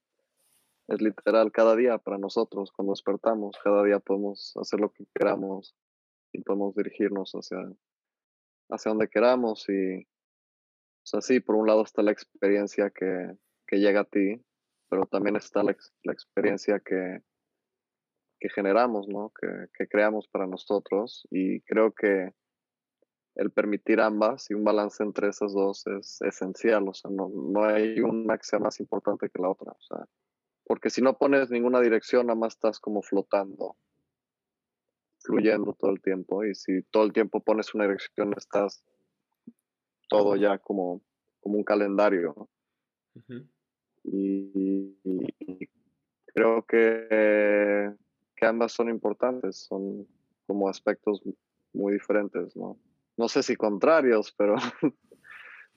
[0.88, 2.72] es literal cada día para nosotros.
[2.72, 5.76] Cuando despertamos, cada día podemos hacer lo que queramos
[6.32, 7.58] y podemos dirigirnos hacia,
[8.70, 9.68] hacia donde queramos.
[9.70, 10.06] Y,
[11.10, 13.36] sea, sí, por un lado está la experiencia que,
[13.66, 14.42] que llega a ti,
[14.90, 17.22] pero también está la, la experiencia que,
[18.40, 19.32] que generamos, ¿no?
[19.40, 21.28] Que, que creamos para nosotros.
[21.32, 22.34] Y creo que
[23.36, 26.88] el permitir ambas y un balance entre esas dos es esencial.
[26.88, 29.72] O sea, no, no hay una que sea más importante que la otra.
[29.72, 30.06] O sea,
[30.66, 33.78] porque si no pones ninguna dirección, nada más estás como flotando,
[35.20, 36.46] fluyendo todo el tiempo.
[36.46, 38.84] Y si todo el tiempo pones una dirección, estás
[40.10, 41.02] todo ya como,
[41.40, 42.50] como un calendario.
[44.04, 45.70] Y, y
[46.34, 47.94] creo que,
[48.36, 50.08] que ambas son importantes, son
[50.48, 51.22] como aspectos
[51.74, 52.78] muy diferentes, ¿no?
[53.18, 54.56] No sé si contrarios, pero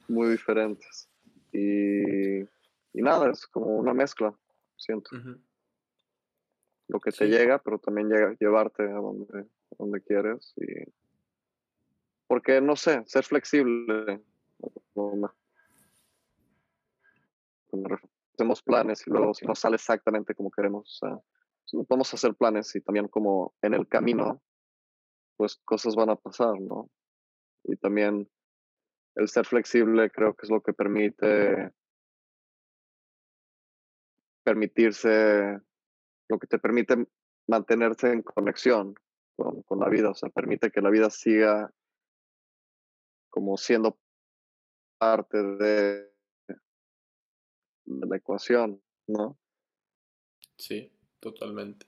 [0.09, 1.09] muy diferentes.
[1.53, 4.35] Y, y nada, es como una mezcla,
[4.77, 5.11] siento.
[6.89, 7.31] Lo que te Sí.
[7.31, 10.55] llega, pero también llega, llevarte a donde, a donde quieres.
[10.57, 10.67] Y,
[12.33, 14.23] porque, no sé, ser flexible.
[18.33, 21.21] Hacemos planes y luego si no sale exactamente como queremos, sea,
[21.75, 24.41] no podemos hacer planes y también como en el camino,
[25.37, 26.89] pues cosas van a pasar, ¿no?
[27.65, 28.27] Y también
[29.17, 31.71] el ser flexible creo que es lo que permite
[34.43, 35.61] permitirse,
[36.31, 37.07] lo que te permite
[37.47, 38.95] mantenerse en conexión
[39.37, 41.71] con, con la vida, o sea, permite que la vida siga
[43.33, 43.99] como siendo
[44.99, 46.13] parte de,
[47.87, 49.39] la ecuación, ¿no?
[50.59, 51.87] Sí, totalmente.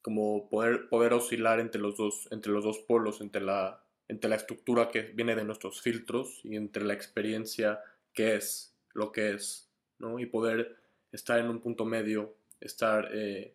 [0.00, 4.36] Como poder, poder oscilar entre los dos, entre los dos polos, entre la, entre la
[4.36, 7.80] estructura que viene de nuestros filtros y entre la experiencia
[8.14, 10.18] que es lo que es, ¿no?
[10.18, 10.76] Y poder
[11.12, 13.10] estar en un punto medio, estar...
[13.12, 13.54] eh,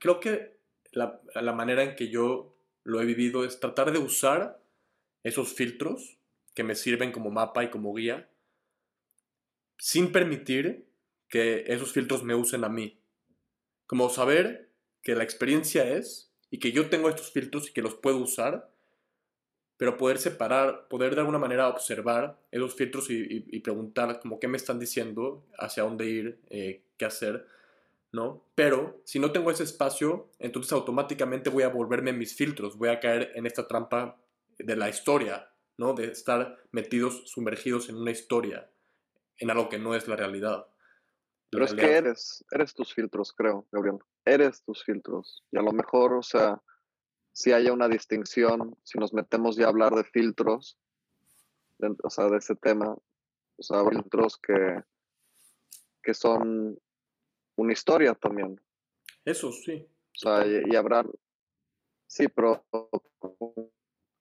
[0.00, 0.58] creo que
[0.90, 4.65] la, la manera en que yo lo he vivido es tratar de usar
[5.26, 6.18] esos filtros
[6.54, 8.30] que me sirven como mapa y como guía,
[9.76, 10.86] sin permitir
[11.28, 13.00] que esos filtros me usen a mí.
[13.88, 14.70] Como saber
[15.02, 18.70] que la experiencia es y que yo tengo estos filtros y que los puedo usar,
[19.76, 24.56] pero poder separar, poder de alguna manera observar esos filtros y, preguntar como qué me
[24.56, 27.48] están diciendo, hacia dónde ir, eh, qué hacer,
[28.12, 28.44] ¿no?
[28.54, 33.00] Pero si no tengo ese espacio, entonces automáticamente voy a volverme mis filtros, voy a
[33.00, 34.20] caer en esta trampa
[34.58, 35.92] de la historia, ¿no?
[35.94, 38.70] De estar metidos, sumergidos en una historia,
[39.38, 40.66] en algo que no es la realidad.
[41.50, 43.98] La Pero es que eres, eres tus filtros, creo, Gabriel.
[44.24, 45.44] Eres tus filtros.
[45.52, 46.60] Y a lo mejor, o sea,
[47.32, 50.78] si haya una distinción, si nos metemos ya a hablar de filtros,
[51.78, 52.96] de- o sea, de ese tema,
[53.58, 54.82] o sea, filtros que,
[56.02, 56.78] que son
[57.56, 58.60] una historia también.
[59.24, 59.86] Eso sí.
[60.14, 61.04] O sea, y, y habrá,
[62.06, 62.64] sí, pero,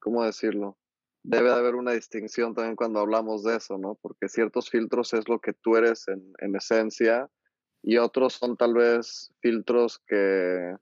[0.06, 0.78] ¿cómo decirlo?
[1.24, 3.95] Debe de haber una distinción también cuando hablamos de eso, ¿no?
[3.95, 7.28] Porque ciertos filtros es lo que tú eres en, en esencia
[7.82, 10.76] y otros son tal vez filtros que,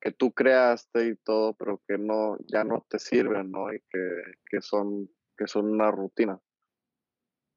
[0.00, 3.70] que tú creaste y todo, pero que no, ya no te sirven, ¿no?
[3.70, 6.40] Y que, que son, que son una rutina.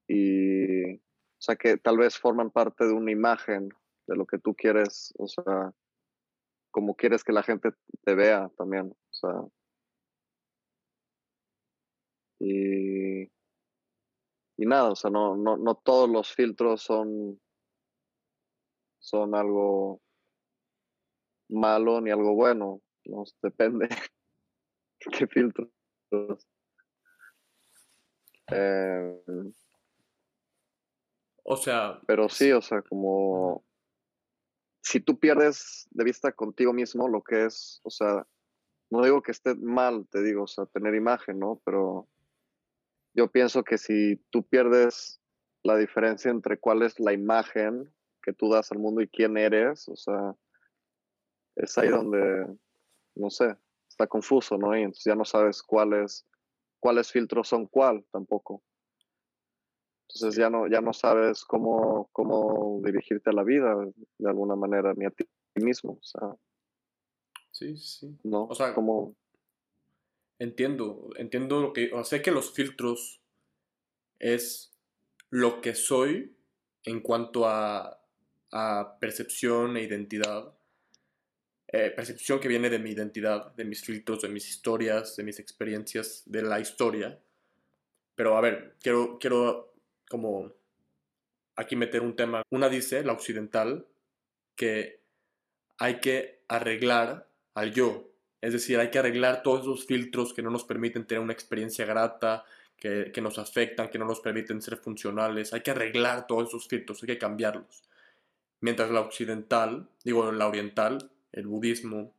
[0.09, 3.69] Y, o sea, que tal vez forman parte de una imagen
[4.07, 5.71] de lo que tú quieres, o sea,
[6.69, 7.71] como quieres que la gente
[8.03, 9.56] te vea también, o sea.
[12.39, 17.39] Y, y nada, o sea, no, no, no todos los filtros son,
[18.99, 20.01] son algo
[21.49, 23.23] malo ni algo bueno, ¿no?
[23.41, 23.89] depende
[24.99, 25.69] qué filtros.
[28.51, 29.21] Eh,
[31.49, 33.63] O sea, pero sí, o sea, como
[34.81, 38.27] si tú pierdes de vista contigo mismo lo que es, o sea,
[38.89, 41.61] no digo que esté mal, te digo, o sea, tener imagen, ¿no?
[41.63, 42.09] Pero
[43.17, 45.19] yo pienso que si tú pierdes
[45.63, 47.91] la diferencia entre cuál es la imagen
[48.21, 50.35] que tú das al mundo y quién eres, o sea,
[51.55, 52.45] es ahí donde,
[53.15, 53.55] no sé,
[53.89, 54.77] está confuso, ¿no?
[54.77, 56.27] Y entonces ya no sabes cuáles,
[56.79, 58.61] cuáles filtros son cuál tampoco.
[60.07, 63.75] Entonces ya no, ya no sabes cómo, cómo dirigirte a la vida
[64.19, 65.93] de alguna manera, ni a ti mismo.
[65.93, 66.35] O sea,
[67.49, 68.15] sí, sí.
[68.23, 69.15] No, o sea, como...
[70.39, 71.91] Entiendo, entiendo lo que...
[72.03, 73.21] Sé que los filtros
[74.19, 74.73] es
[75.29, 76.35] lo que soy
[76.83, 78.01] en cuanto a,
[78.51, 80.53] a percepción e identidad.
[81.69, 85.39] Eh, percepción que viene de mi identidad, de mis filtros, de mis historias, de mis
[85.39, 87.19] experiencias, de la historia.
[88.15, 89.73] Pero a ver, quiero, quiero
[90.09, 90.53] como
[91.55, 92.41] aquí meter un tema.
[92.51, 93.85] Una dice, la occidental,
[94.55, 95.01] que
[95.77, 98.09] hay que arreglar al yo.
[98.41, 101.85] Es decir, hay que arreglar todos esos filtros que no nos permiten tener una experiencia
[101.85, 102.45] grata,
[102.77, 105.53] que, que, nos afectan, que no nos permiten ser funcionales.
[105.53, 107.83] Hay que arreglar todos esos filtros, hay que cambiarlos.
[108.59, 112.13] Mientras la occidental, digo la oriental, el budismo,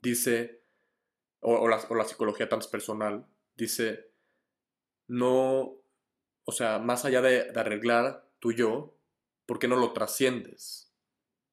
[0.00, 0.62] dice,
[1.40, 4.10] o, la, o la psicología transpersonal, dice,
[5.08, 5.80] no
[6.50, 8.98] o sea, más allá de, arreglar tu yo,
[9.46, 10.92] ¿por qué no lo trasciendes?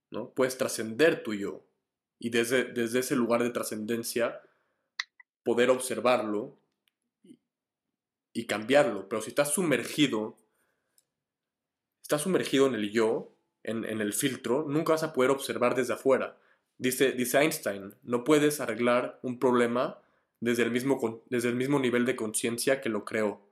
[0.10, 0.32] ¿No?
[0.32, 1.67] Puedes trascender tu yo
[2.20, 4.42] y desde, desde ese lugar de trascendencia
[5.44, 6.58] poder observarlo
[8.34, 9.08] y, cambiarlo.
[9.08, 10.38] Pero si estás sumergido,
[12.02, 16.38] estás sumergido en el yo, en, el filtro, nunca vas a poder observar desde afuera.
[16.78, 20.02] Dice, dice Einstein, no puedes arreglar un problema
[20.40, 23.48] desde el mismo, desde el mismo nivel de conciencia que lo creó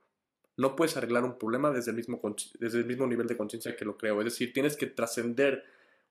[0.56, 2.20] no puedes arreglar un problema desde el mismo,
[2.58, 4.20] desde el mismo nivel de conciencia que lo creo.
[4.20, 5.64] Es decir, tienes que trascender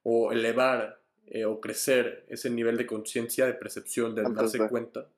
[0.03, 5.09] o elevar eh, o crecer ese nivel de conciencia, de percepción, de darse cuenta,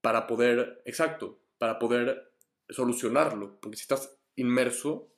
[0.00, 2.32] para poder, exacto, para poder
[2.68, 3.60] solucionarlo.
[3.60, 5.12] Porque si estás inmerso,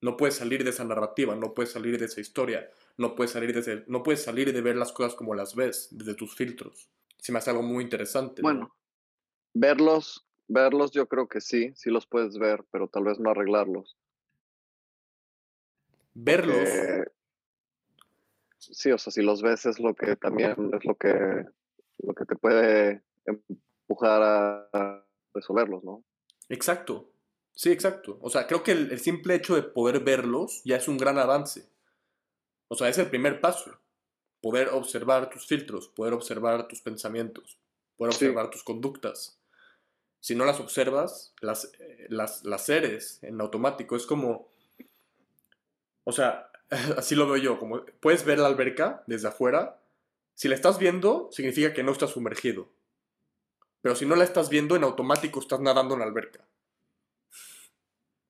[0.00, 3.52] no puedes salir de esa narrativa, no puedes salir de esa historia, no puedes salir
[3.52, 6.90] de, no puedes salir de ver las cosas como las ves, desde tus filtros.
[7.18, 8.42] Se me hace algo muy interesante.
[8.42, 8.76] Bueno,
[9.54, 13.96] verlos Verlos yo creo que sí, sí los puedes ver, pero tal vez no arreglarlos.
[16.14, 16.68] Verlos.
[18.72, 21.44] Sí, o sea, si los ves es lo que también es lo que,
[21.98, 25.04] lo que te puede empujar a
[25.34, 26.04] resolverlos, ¿no?
[26.48, 27.10] Exacto.
[27.54, 28.18] Sí, exacto.
[28.20, 31.68] O sea, creo que el, simple hecho de poder verlos ya es un gran avance.
[32.68, 33.78] O sea, es el primer paso.
[34.42, 37.58] Poder observar tus filtros, poder observar tus pensamientos,
[37.96, 39.40] poder observar tus conductas
[40.26, 43.94] si no las observas, las, eh, las, las eres en automático.
[43.94, 44.48] Es como,
[46.02, 46.50] o sea,
[46.96, 49.80] así lo veo yo, como puedes ver la alberca desde afuera.
[50.34, 52.68] Si la estás viendo, significa que no estás sumergido.
[53.80, 56.46] Pero si no la estás viendo, en automático estás nadando en la alberca.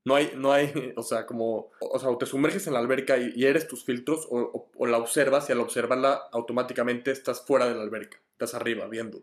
[0.04, 3.16] No hay, no hay, o sea, como, o sea, o te sumerges en la alberca
[3.16, 7.74] y, eres tus filtros, o, o, la observas y al observarla automáticamente estás fuera de
[7.74, 9.22] la alberca, estás arriba viendo.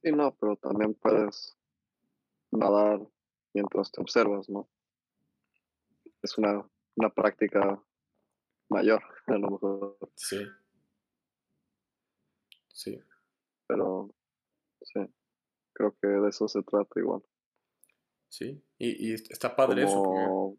[0.00, 1.56] Sí, no, pero también puedes
[2.52, 3.00] nadar
[3.52, 4.68] mientras te observas, ¿no?
[6.22, 7.82] Es una, una práctica
[8.68, 9.98] mayor, a lo mejor.
[10.14, 10.38] Sí.
[12.68, 13.00] Sí.
[13.66, 14.14] Pero,
[14.82, 15.00] sí,
[15.72, 17.22] creo que de eso se trata igual.
[18.28, 20.56] Sí, y, y está padre eso.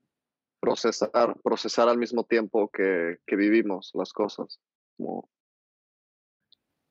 [0.59, 4.59] Procesar, procesar al mismo tiempo que, que vivimos las cosas.
[4.97, 5.29] Como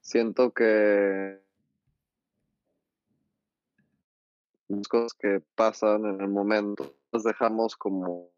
[0.00, 1.38] siento que
[4.68, 8.30] las cosas que pasan en el momento, las dejamos como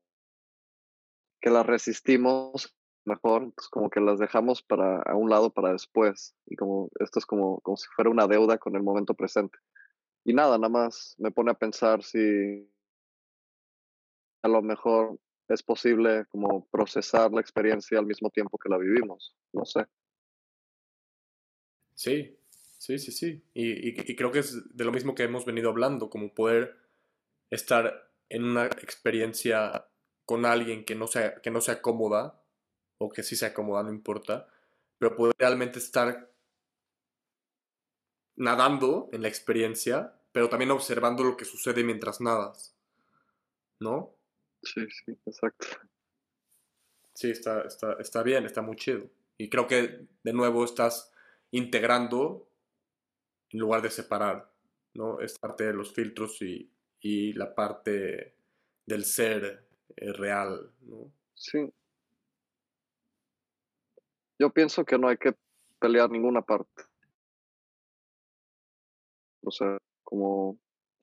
[1.40, 2.74] que las resistimos
[3.04, 7.26] mejor, como que las dejamos para a un lado para después y como esto es
[7.26, 9.58] como, como si fuera una deuda con el momento presente.
[10.24, 12.70] Y nada, nada más me pone a pensar si
[14.42, 15.18] a lo mejor
[15.48, 19.86] es posible como procesar la experiencia al mismo tiempo que la vivimos, no sé.
[21.94, 22.36] Sí,
[22.80, 23.42] Sí, sí, sí.
[23.52, 26.78] Y, creo que es de lo mismo que hemos venido hablando, como poder
[27.50, 29.86] estar en una experiencia
[30.30, 32.40] con alguien que no sea, que no sea cómoda,
[32.98, 34.46] o que sí sea cómoda, no importa,
[34.96, 36.30] pero poder realmente estar
[38.36, 42.76] nadando en la experiencia, pero también observando lo que sucede mientras nadas.
[43.80, 44.14] ¿No?
[44.62, 45.66] Sí, sí, exacto.
[47.12, 49.10] Sí, está, está, está bien, está muy chido.
[49.36, 51.12] Y creo que de nuevo estás
[51.50, 52.48] integrando
[53.48, 54.48] en lugar de separar,
[54.94, 55.18] ¿no?
[55.18, 56.70] Es parte de los filtros y,
[57.00, 58.36] y la parte
[58.86, 61.12] del ser eh, real, ¿no?
[61.34, 61.72] Sí.
[64.38, 65.34] Yo pienso que no hay que
[65.78, 66.82] pelear ninguna parte.
[69.42, 70.58] O sea, como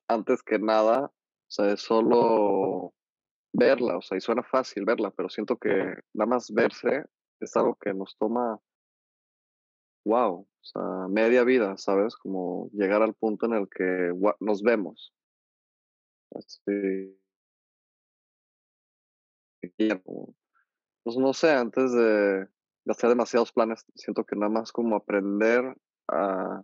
[0.08, 2.94] antes que nada, o sea, es solo
[3.52, 5.70] verla, o sea, y suena fácil verla, pero siento que
[6.14, 7.04] nada más verse
[7.40, 8.60] es algo que nos toma,
[10.04, 12.16] wow, o sea, media vida, ¿sabes?
[12.16, 15.12] Como llegar al punto en el que nos vemos.
[19.76, 20.02] Este,
[21.04, 22.48] pues no sé, antes de,
[22.86, 25.76] hacer demasiados planes, siento que nada más como aprender
[26.08, 26.62] a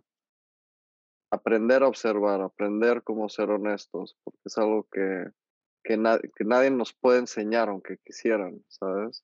[1.31, 5.25] aprender a observar, aprender cómo ser honestos, porque es algo que,
[5.83, 5.97] que,
[6.35, 9.23] que nadie nos puede enseñar aunque quisieran, ¿sabes?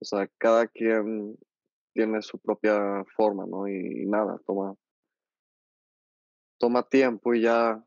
[0.00, 1.36] O sea, cada quien
[1.94, 3.66] tiene su propia forma, ¿no?
[3.68, 4.76] Y, nada, toma,
[6.58, 7.82] toma tiempo y ya.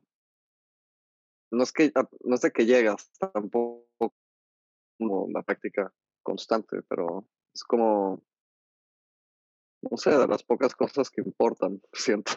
[1.52, 1.92] No es que
[2.24, 3.87] no es de que llegas, tampoco
[4.98, 5.94] como la práctica
[6.24, 8.22] constante, pero es como
[9.82, 12.34] no sé, de las pocas cosas que importan, siento.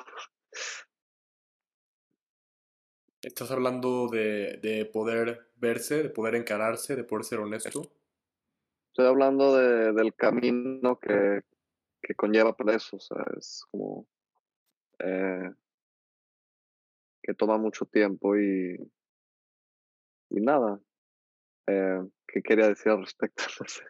[3.22, 7.92] ¿Estás hablando de, de, poder verse, de poder encararse, de poder ser honesto?
[8.88, 11.42] Estoy hablando de, del camino que,
[12.00, 14.06] que conlleva eso, o sea, es como
[15.00, 15.50] eh,
[17.22, 18.76] que toma mucho tiempo y,
[20.30, 20.80] y nada.
[21.66, 22.00] Eh,
[22.32, 23.44] ¿Qué quería decir al respecto?
[23.60, 23.84] No sé.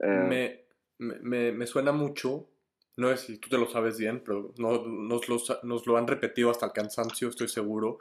[0.00, 0.64] Eh,
[0.98, 2.48] me, me, suena mucho,
[2.96, 6.06] no sé si tú te lo sabes bien, pero no, nos, lo, nos, lo, han
[6.06, 7.98] repetido hasta el cansancio, estoy seguro.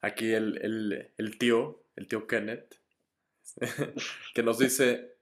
[0.00, 2.80] Aquí el, el, el tío, el tío Kenneth,
[4.34, 5.16] que nos dice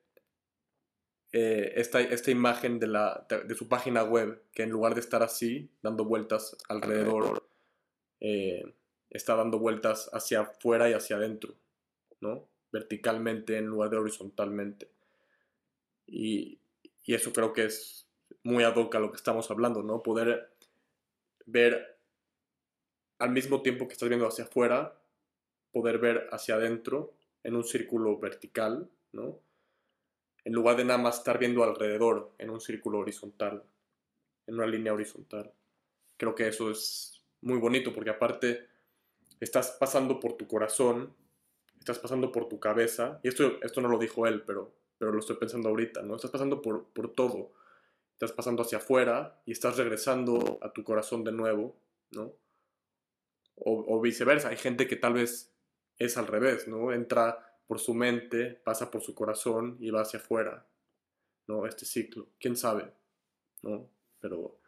[1.32, 5.22] eh, esta, esta, imagen de, la, de, su página web, que en lugar de estar
[5.22, 7.46] así, dando vueltas alrededor,
[8.20, 8.62] eh,
[9.10, 11.54] está dando vueltas hacia afuera y hacia adentro,
[12.20, 12.48] ¿no?
[12.76, 14.90] Verticalmente en lugar de horizontalmente.
[16.06, 16.60] Y,
[17.06, 18.06] eso creo que es
[18.42, 20.02] muy ad hoc a lo que estamos hablando, ¿no?
[20.02, 20.50] Poder
[21.46, 21.98] ver
[23.18, 25.00] al mismo tiempo que estás viendo hacia afuera,
[25.72, 27.14] poder ver hacia adentro
[27.44, 29.40] en un círculo vertical, ¿no?
[30.44, 33.64] En lugar de nada más estar viendo alrededor en un círculo horizontal,
[34.46, 35.50] en una línea horizontal.
[36.18, 38.66] Creo que eso es muy bonito porque aparte
[39.40, 41.14] estás pasando por tu corazón,
[41.86, 45.18] estás pasando por tu cabeza, y esto, esto no lo dijo él, pero pero lo
[45.18, 46.16] estoy pensando ahorita, ¿no?
[46.16, 47.52] Estás pasando por, por todo.
[48.12, 51.76] Estás pasando hacia afuera y estás regresando a tu corazón de nuevo,
[52.12, 52.34] ¿no?
[53.56, 54.48] O, viceversa.
[54.48, 55.54] Hay gente que tal vez
[55.98, 56.92] es al revés, ¿no?
[56.92, 60.66] Entra por su mente, pasa por su corazón y va hacia afuera,
[61.46, 61.66] ¿no?
[61.66, 62.28] Este ciclo.
[62.38, 62.92] ¿Quién sabe?
[63.62, 63.88] ¿No?
[64.20, 64.58] Pero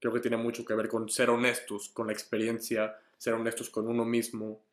[0.00, 3.86] creo que tiene mucho que ver con ser honestos con la experiencia, ser honestos con
[3.86, 4.64] uno mismo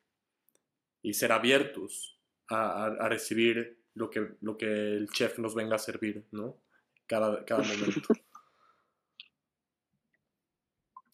[1.02, 5.78] y ser abiertos a, a recibir lo que, lo que el chef nos venga a
[5.78, 6.60] servir, ¿no?
[7.06, 8.00] Cada, cada momento.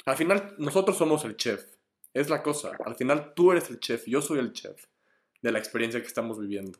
[0.07, 1.76] Al final, nosotros somos el chef.
[2.14, 2.76] Es la cosa.
[2.84, 4.87] Al final, tú eres el chef, yo soy el chef
[5.43, 6.78] de la experiencia que estamos viviendo.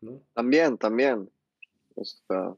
[0.00, 0.22] ¿no?
[0.34, 1.30] También, también.
[1.94, 2.54] O sea,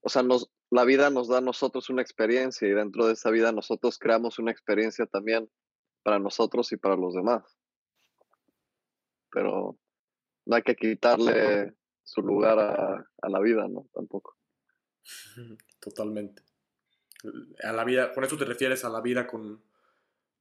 [0.00, 3.30] o sea nos, la vida nos da a nosotros una experiencia y dentro de esa
[3.30, 5.48] vida nosotros creamos una experiencia también
[6.06, 7.58] para nosotros y para los demás.
[9.28, 9.76] Pero
[10.44, 13.88] no hay que quitarle su lugar a, la vida, ¿no?
[13.92, 14.36] Tampoco.
[15.80, 16.44] Totalmente.
[17.64, 19.60] A la vida, con eso te refieres a la vida con,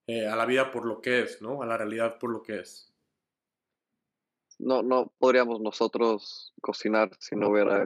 [0.05, 1.63] eh, a la vida por lo que es, ¿no?
[1.63, 2.93] A la realidad por lo que es.
[4.59, 7.83] No, no podríamos nosotros cocinar si no hubiera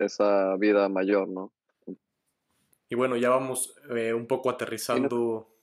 [0.00, 1.52] esa vida mayor, ¿no?
[2.88, 5.53] Y bueno, ya vamos eh, un poco aterrizando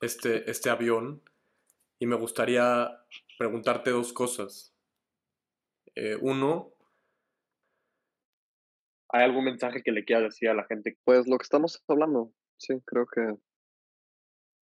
[0.00, 1.22] este, este avión
[1.98, 3.04] y me gustaría
[3.38, 4.74] preguntarte dos cosas.
[5.94, 6.74] Eh, uno,
[9.08, 10.98] ¿hay algún mensaje que le quieras decir a la gente?
[11.04, 13.36] Pues lo que estamos hablando, sí, creo que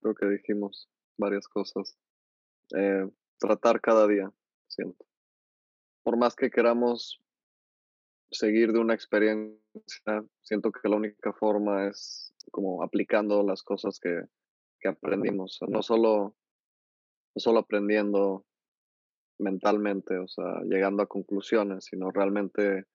[0.02, 1.98] creo que dijimos varias cosas.
[2.76, 3.10] Eh,
[3.40, 4.32] tratar cada día,
[4.68, 5.06] siento.
[6.04, 7.22] Por más que queramos
[8.30, 14.24] seguir de una experiencia, siento que la única forma es como aplicando las cosas que,
[14.84, 15.60] que aprendimos.
[15.70, 16.36] No solo
[17.36, 18.46] no solo aprendiendo
[19.40, 22.86] mentalmente, o sea, llegando a conclusiones, sino realmente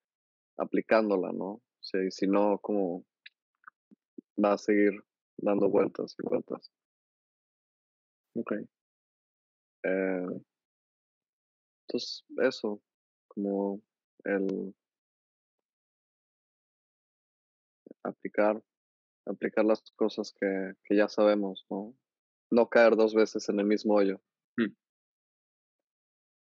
[0.57, 1.61] aplicándola, ¿no?
[1.81, 3.05] Sí, si no, como
[4.43, 4.91] va a seguir
[5.37, 6.71] dando vueltas y vueltas.
[8.35, 8.53] Ok.
[9.83, 10.27] Eh,
[11.87, 12.81] entonces, eso,
[13.27, 13.81] como
[14.23, 14.73] el
[18.03, 18.61] aplicar,
[19.29, 21.95] aplicar las cosas que, que ya sabemos, ¿no?
[22.51, 24.21] No caer dos veces en el mismo hoyo.
[24.57, 24.73] Mm.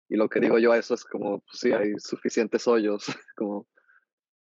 [0.09, 3.05] Y lo que digo yo a eso es como, pues sí, hay suficientes hoyos,
[3.37, 3.67] como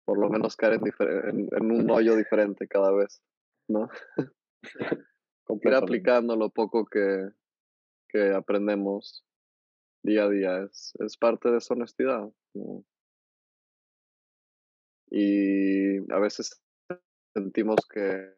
[0.05, 3.23] por lo menos caer en, en, un hoyo diferente cada vez,
[3.67, 3.89] ¿no?
[5.61, 7.29] Ir aplicando lo poco que,
[8.09, 9.25] que aprendemos
[10.03, 12.29] día a día es, es parte de esa honestidad.
[15.09, 16.61] Y a veces
[17.35, 18.33] sentimos que,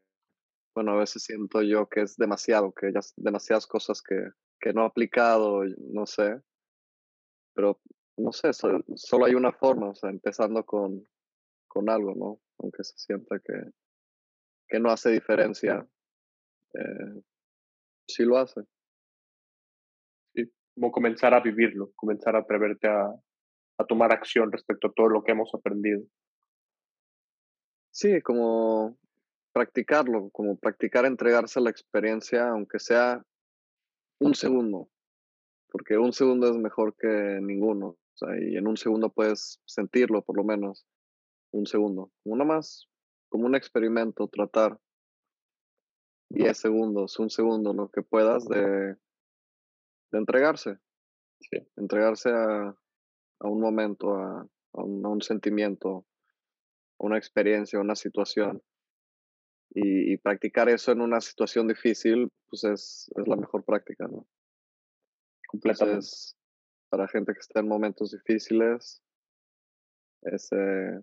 [0.75, 4.15] bueno, a veces siento yo que es demasiado, que ya demasiadas cosas que,
[4.59, 6.41] que no he aplicado, no sé,
[7.53, 7.79] pero
[8.17, 11.07] no sé, solo hay una forma, o sea, empezando con,
[11.67, 12.39] con algo, ¿no?
[12.59, 13.53] Aunque se sienta que,
[14.67, 15.87] que no hace diferencia,
[16.73, 17.21] eh,
[18.07, 18.61] sí lo hace.
[20.33, 23.13] Sí, como comenzar a vivirlo, comenzar a atreverte a,
[23.77, 26.01] a tomar acción respecto a todo lo que hemos aprendido.
[27.99, 28.95] Sí, como
[29.53, 33.25] practicarlo, como practicar entregarse a la experiencia, aunque sea
[34.19, 34.87] un segundo,
[35.71, 40.21] porque un segundo es mejor que ninguno, o sea, y en un segundo puedes sentirlo
[40.21, 40.85] por lo menos,
[41.51, 42.87] un segundo, uno más,
[43.29, 44.79] como un experimento, tratar
[46.29, 48.95] 10 segundos, un segundo, lo que puedas de,
[50.11, 50.77] de entregarse,
[51.75, 52.75] entregarse a,
[53.39, 56.05] a, un momento, a, a, un, a un sentimiento,
[56.99, 58.61] una experiencia, una situación.
[59.69, 64.25] Y, practicar eso en una situación difícil, pues es, es la mejor práctica, ¿no?
[65.47, 66.07] Completamente.
[66.89, 69.03] para gente que está en momentos difíciles,
[70.23, 70.99] es eh,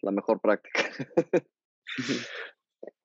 [0.00, 0.80] la mejor práctica.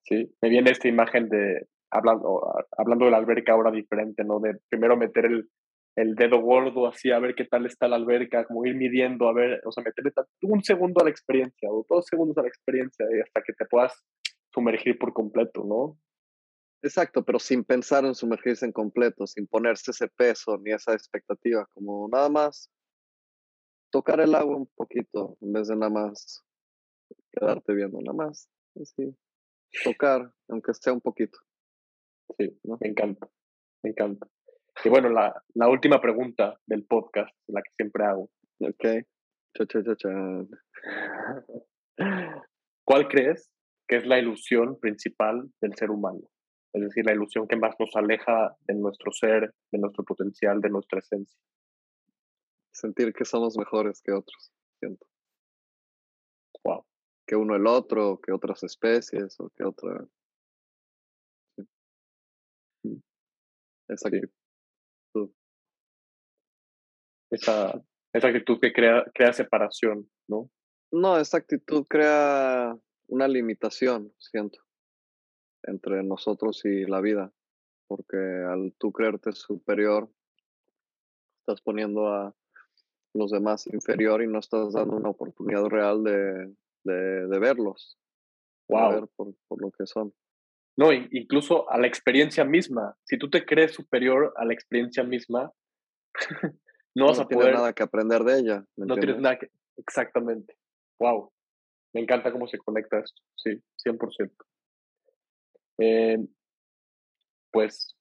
[0.03, 2.41] sí, me viene esta imagen de, hablando,
[2.78, 4.39] hablando de la alberca ahora diferente, ¿no?
[4.39, 5.49] De primero meter el,
[5.98, 9.34] el dedo gordo así a ver qué tal está la alberca, como ir midiendo, a
[9.34, 10.12] ver, o sea, meterle
[10.43, 13.66] un segundo a la experiencia o dos segundos a la experiencia y hasta que te
[13.66, 14.06] puedas
[14.54, 16.00] sumergir por completo, ¿no?
[16.84, 21.66] Exacto, pero sin pensar en sumergirse en completo, sin ponerse ese peso ni esa expectativa,
[21.74, 22.70] como nada más
[23.91, 26.45] tocar el agua un poquito en vez de nada más
[27.32, 28.48] quedarte viendo, nada más,
[28.80, 29.18] así,
[29.84, 31.39] tocar, aunque sea un poquito.
[32.38, 32.78] Sí, ¿no?
[32.80, 33.28] me encanta,
[33.82, 34.28] me encanta.
[34.84, 38.30] Y bueno, la, la última pregunta del podcast, la que siempre hago.
[38.60, 38.84] Ok.
[39.56, 40.10] Cha, cha, cha, cha.
[42.86, 43.52] ¿Cuál crees
[43.88, 46.22] que es la ilusión principal del ser humano?
[46.74, 50.70] Es decir, la ilusión que más nos aleja de nuestro ser, de nuestro potencial, de
[50.70, 51.40] nuestra esencia.
[52.72, 55.08] Sentir que somos mejores que otros, siento.
[56.64, 56.86] Wow.
[57.26, 60.06] Que uno el otro, que otras especies, o que otra.
[61.56, 61.64] Sí.
[62.84, 63.02] Mm.
[63.90, 64.28] Exacto
[67.30, 67.82] esa,
[68.14, 70.50] esa actitud que crea, crea separación, ¿no?
[70.92, 74.60] No, esa actitud crea una limitación, siento,
[75.64, 77.32] entre nosotros y la vida,
[77.88, 80.10] porque al tú creerte superior,
[81.42, 82.34] estás poniendo a
[83.14, 86.54] los demás inferior y no estás dando una oportunidad real de,
[86.84, 87.98] de, verlos,
[88.70, 88.92] wow.
[88.92, 90.14] ver por, por lo que son.
[90.78, 92.96] No, incluso a la experiencia misma.
[93.04, 95.52] Si tú te crees superior a la experiencia misma,
[96.98, 97.54] no vas a poder.
[97.54, 98.66] nada que aprender de ella.
[98.76, 99.50] no tienes nada que.
[99.78, 100.58] Exactamente.
[101.00, 101.32] Wow.
[101.93, 103.22] Me encanta cómo se conecta esto.
[103.36, 104.32] Sí, 100%.
[105.80, 106.18] Eh,
[107.52, 107.95] pues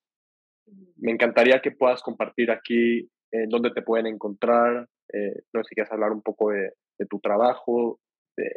[0.96, 3.00] me encantaría que puedas compartir aquí
[3.32, 4.88] eh, dónde te pueden encontrar.
[5.12, 8.00] Eh, no sé si quieres hablar un poco de, de, tu trabajo,
[8.36, 8.50] de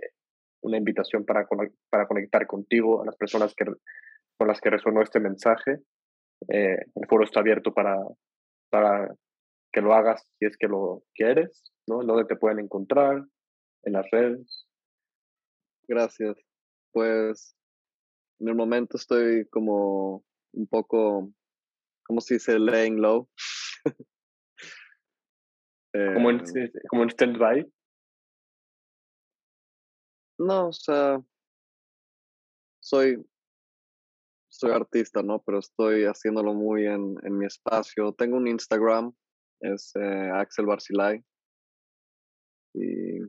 [0.61, 1.47] una invitación para,
[1.89, 3.65] para conectar contigo, a las personas que,
[4.37, 5.79] con las que resonó este mensaje.
[6.47, 7.97] Eh, el foro está abierto para,
[8.69, 9.13] para
[9.71, 12.03] que lo hagas si es que lo quieres, ¿no?
[12.03, 13.25] ¿Dónde te pueden encontrar?
[13.83, 14.67] En las redes.
[15.87, 16.37] Gracias.
[16.91, 17.55] Pues
[18.39, 21.31] en el momento estoy como un poco,
[22.05, 22.59] ¿cómo se dice?
[22.59, 23.29] Laying low.
[25.93, 27.71] como en, eh, como en stand-by.
[30.39, 31.21] No, o sea,
[32.79, 33.25] soy,
[34.47, 35.41] soy artista, ¿no?
[35.43, 38.13] Pero estoy haciéndolo muy en, en mi espacio.
[38.13, 39.13] Tengo un Instagram
[39.61, 41.23] es eh, Axel Barcilay.
[42.73, 43.19] Y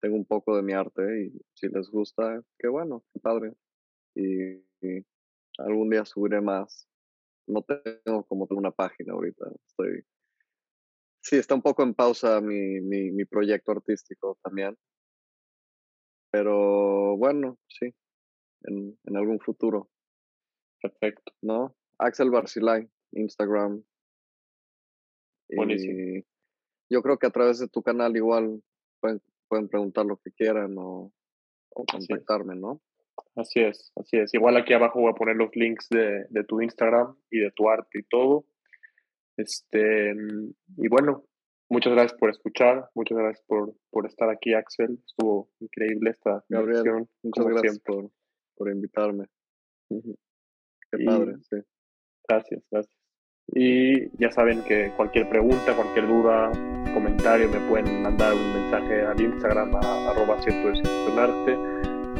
[0.00, 3.54] tengo un poco de mi arte y si les gusta, qué bueno, qué padre.
[4.14, 4.62] Y,
[5.58, 6.88] algún día subiré más.
[7.46, 9.46] No tengo como una página ahorita.
[9.66, 10.02] Estoy.
[11.20, 14.76] Sí, está un poco en pausa mi, mi, mi proyecto artístico también.
[16.30, 17.94] Pero bueno, sí,
[18.64, 19.90] en, en algún futuro.
[20.82, 21.32] Perfecto.
[21.40, 21.74] ¿No?
[21.98, 23.82] Axel Barcilay, Instagram,
[25.56, 26.22] Buenísimo.
[26.90, 28.62] yo creo que a través de tu canal igual
[29.00, 31.12] pueden, pueden preguntar lo que quieran o,
[31.70, 32.80] o contactarme, ¿no?
[33.36, 34.32] Así es, así es.
[34.34, 37.68] Igual aquí abajo voy a poner los links de, de tu Instagram y de tu
[37.68, 38.46] arte y todo.
[39.36, 40.14] Este,
[40.76, 41.24] y bueno,
[41.68, 44.98] muchas gracias por escuchar, muchas gracias por, por estar aquí, Axel.
[45.06, 48.10] Estuvo increíble esta Gabriel, muchas gracias por,
[48.56, 49.26] por, invitarme.
[49.88, 51.56] Qué padre, sí.
[52.28, 53.03] Gracias, gracias.
[53.52, 56.50] Y ya saben que cualquier pregunta, cualquier duda,
[56.92, 60.72] comentario, me pueden mandar un mensaje al Instagram a arroba ciento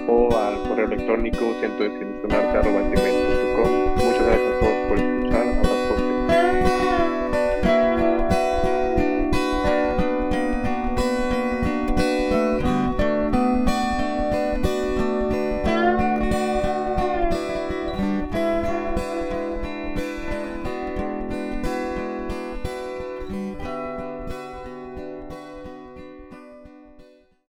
[0.06, 1.84] o al correo electrónico ciento
[2.58, 4.06] arroba gmail.com.
[4.06, 4.73] Muchas gracias a todos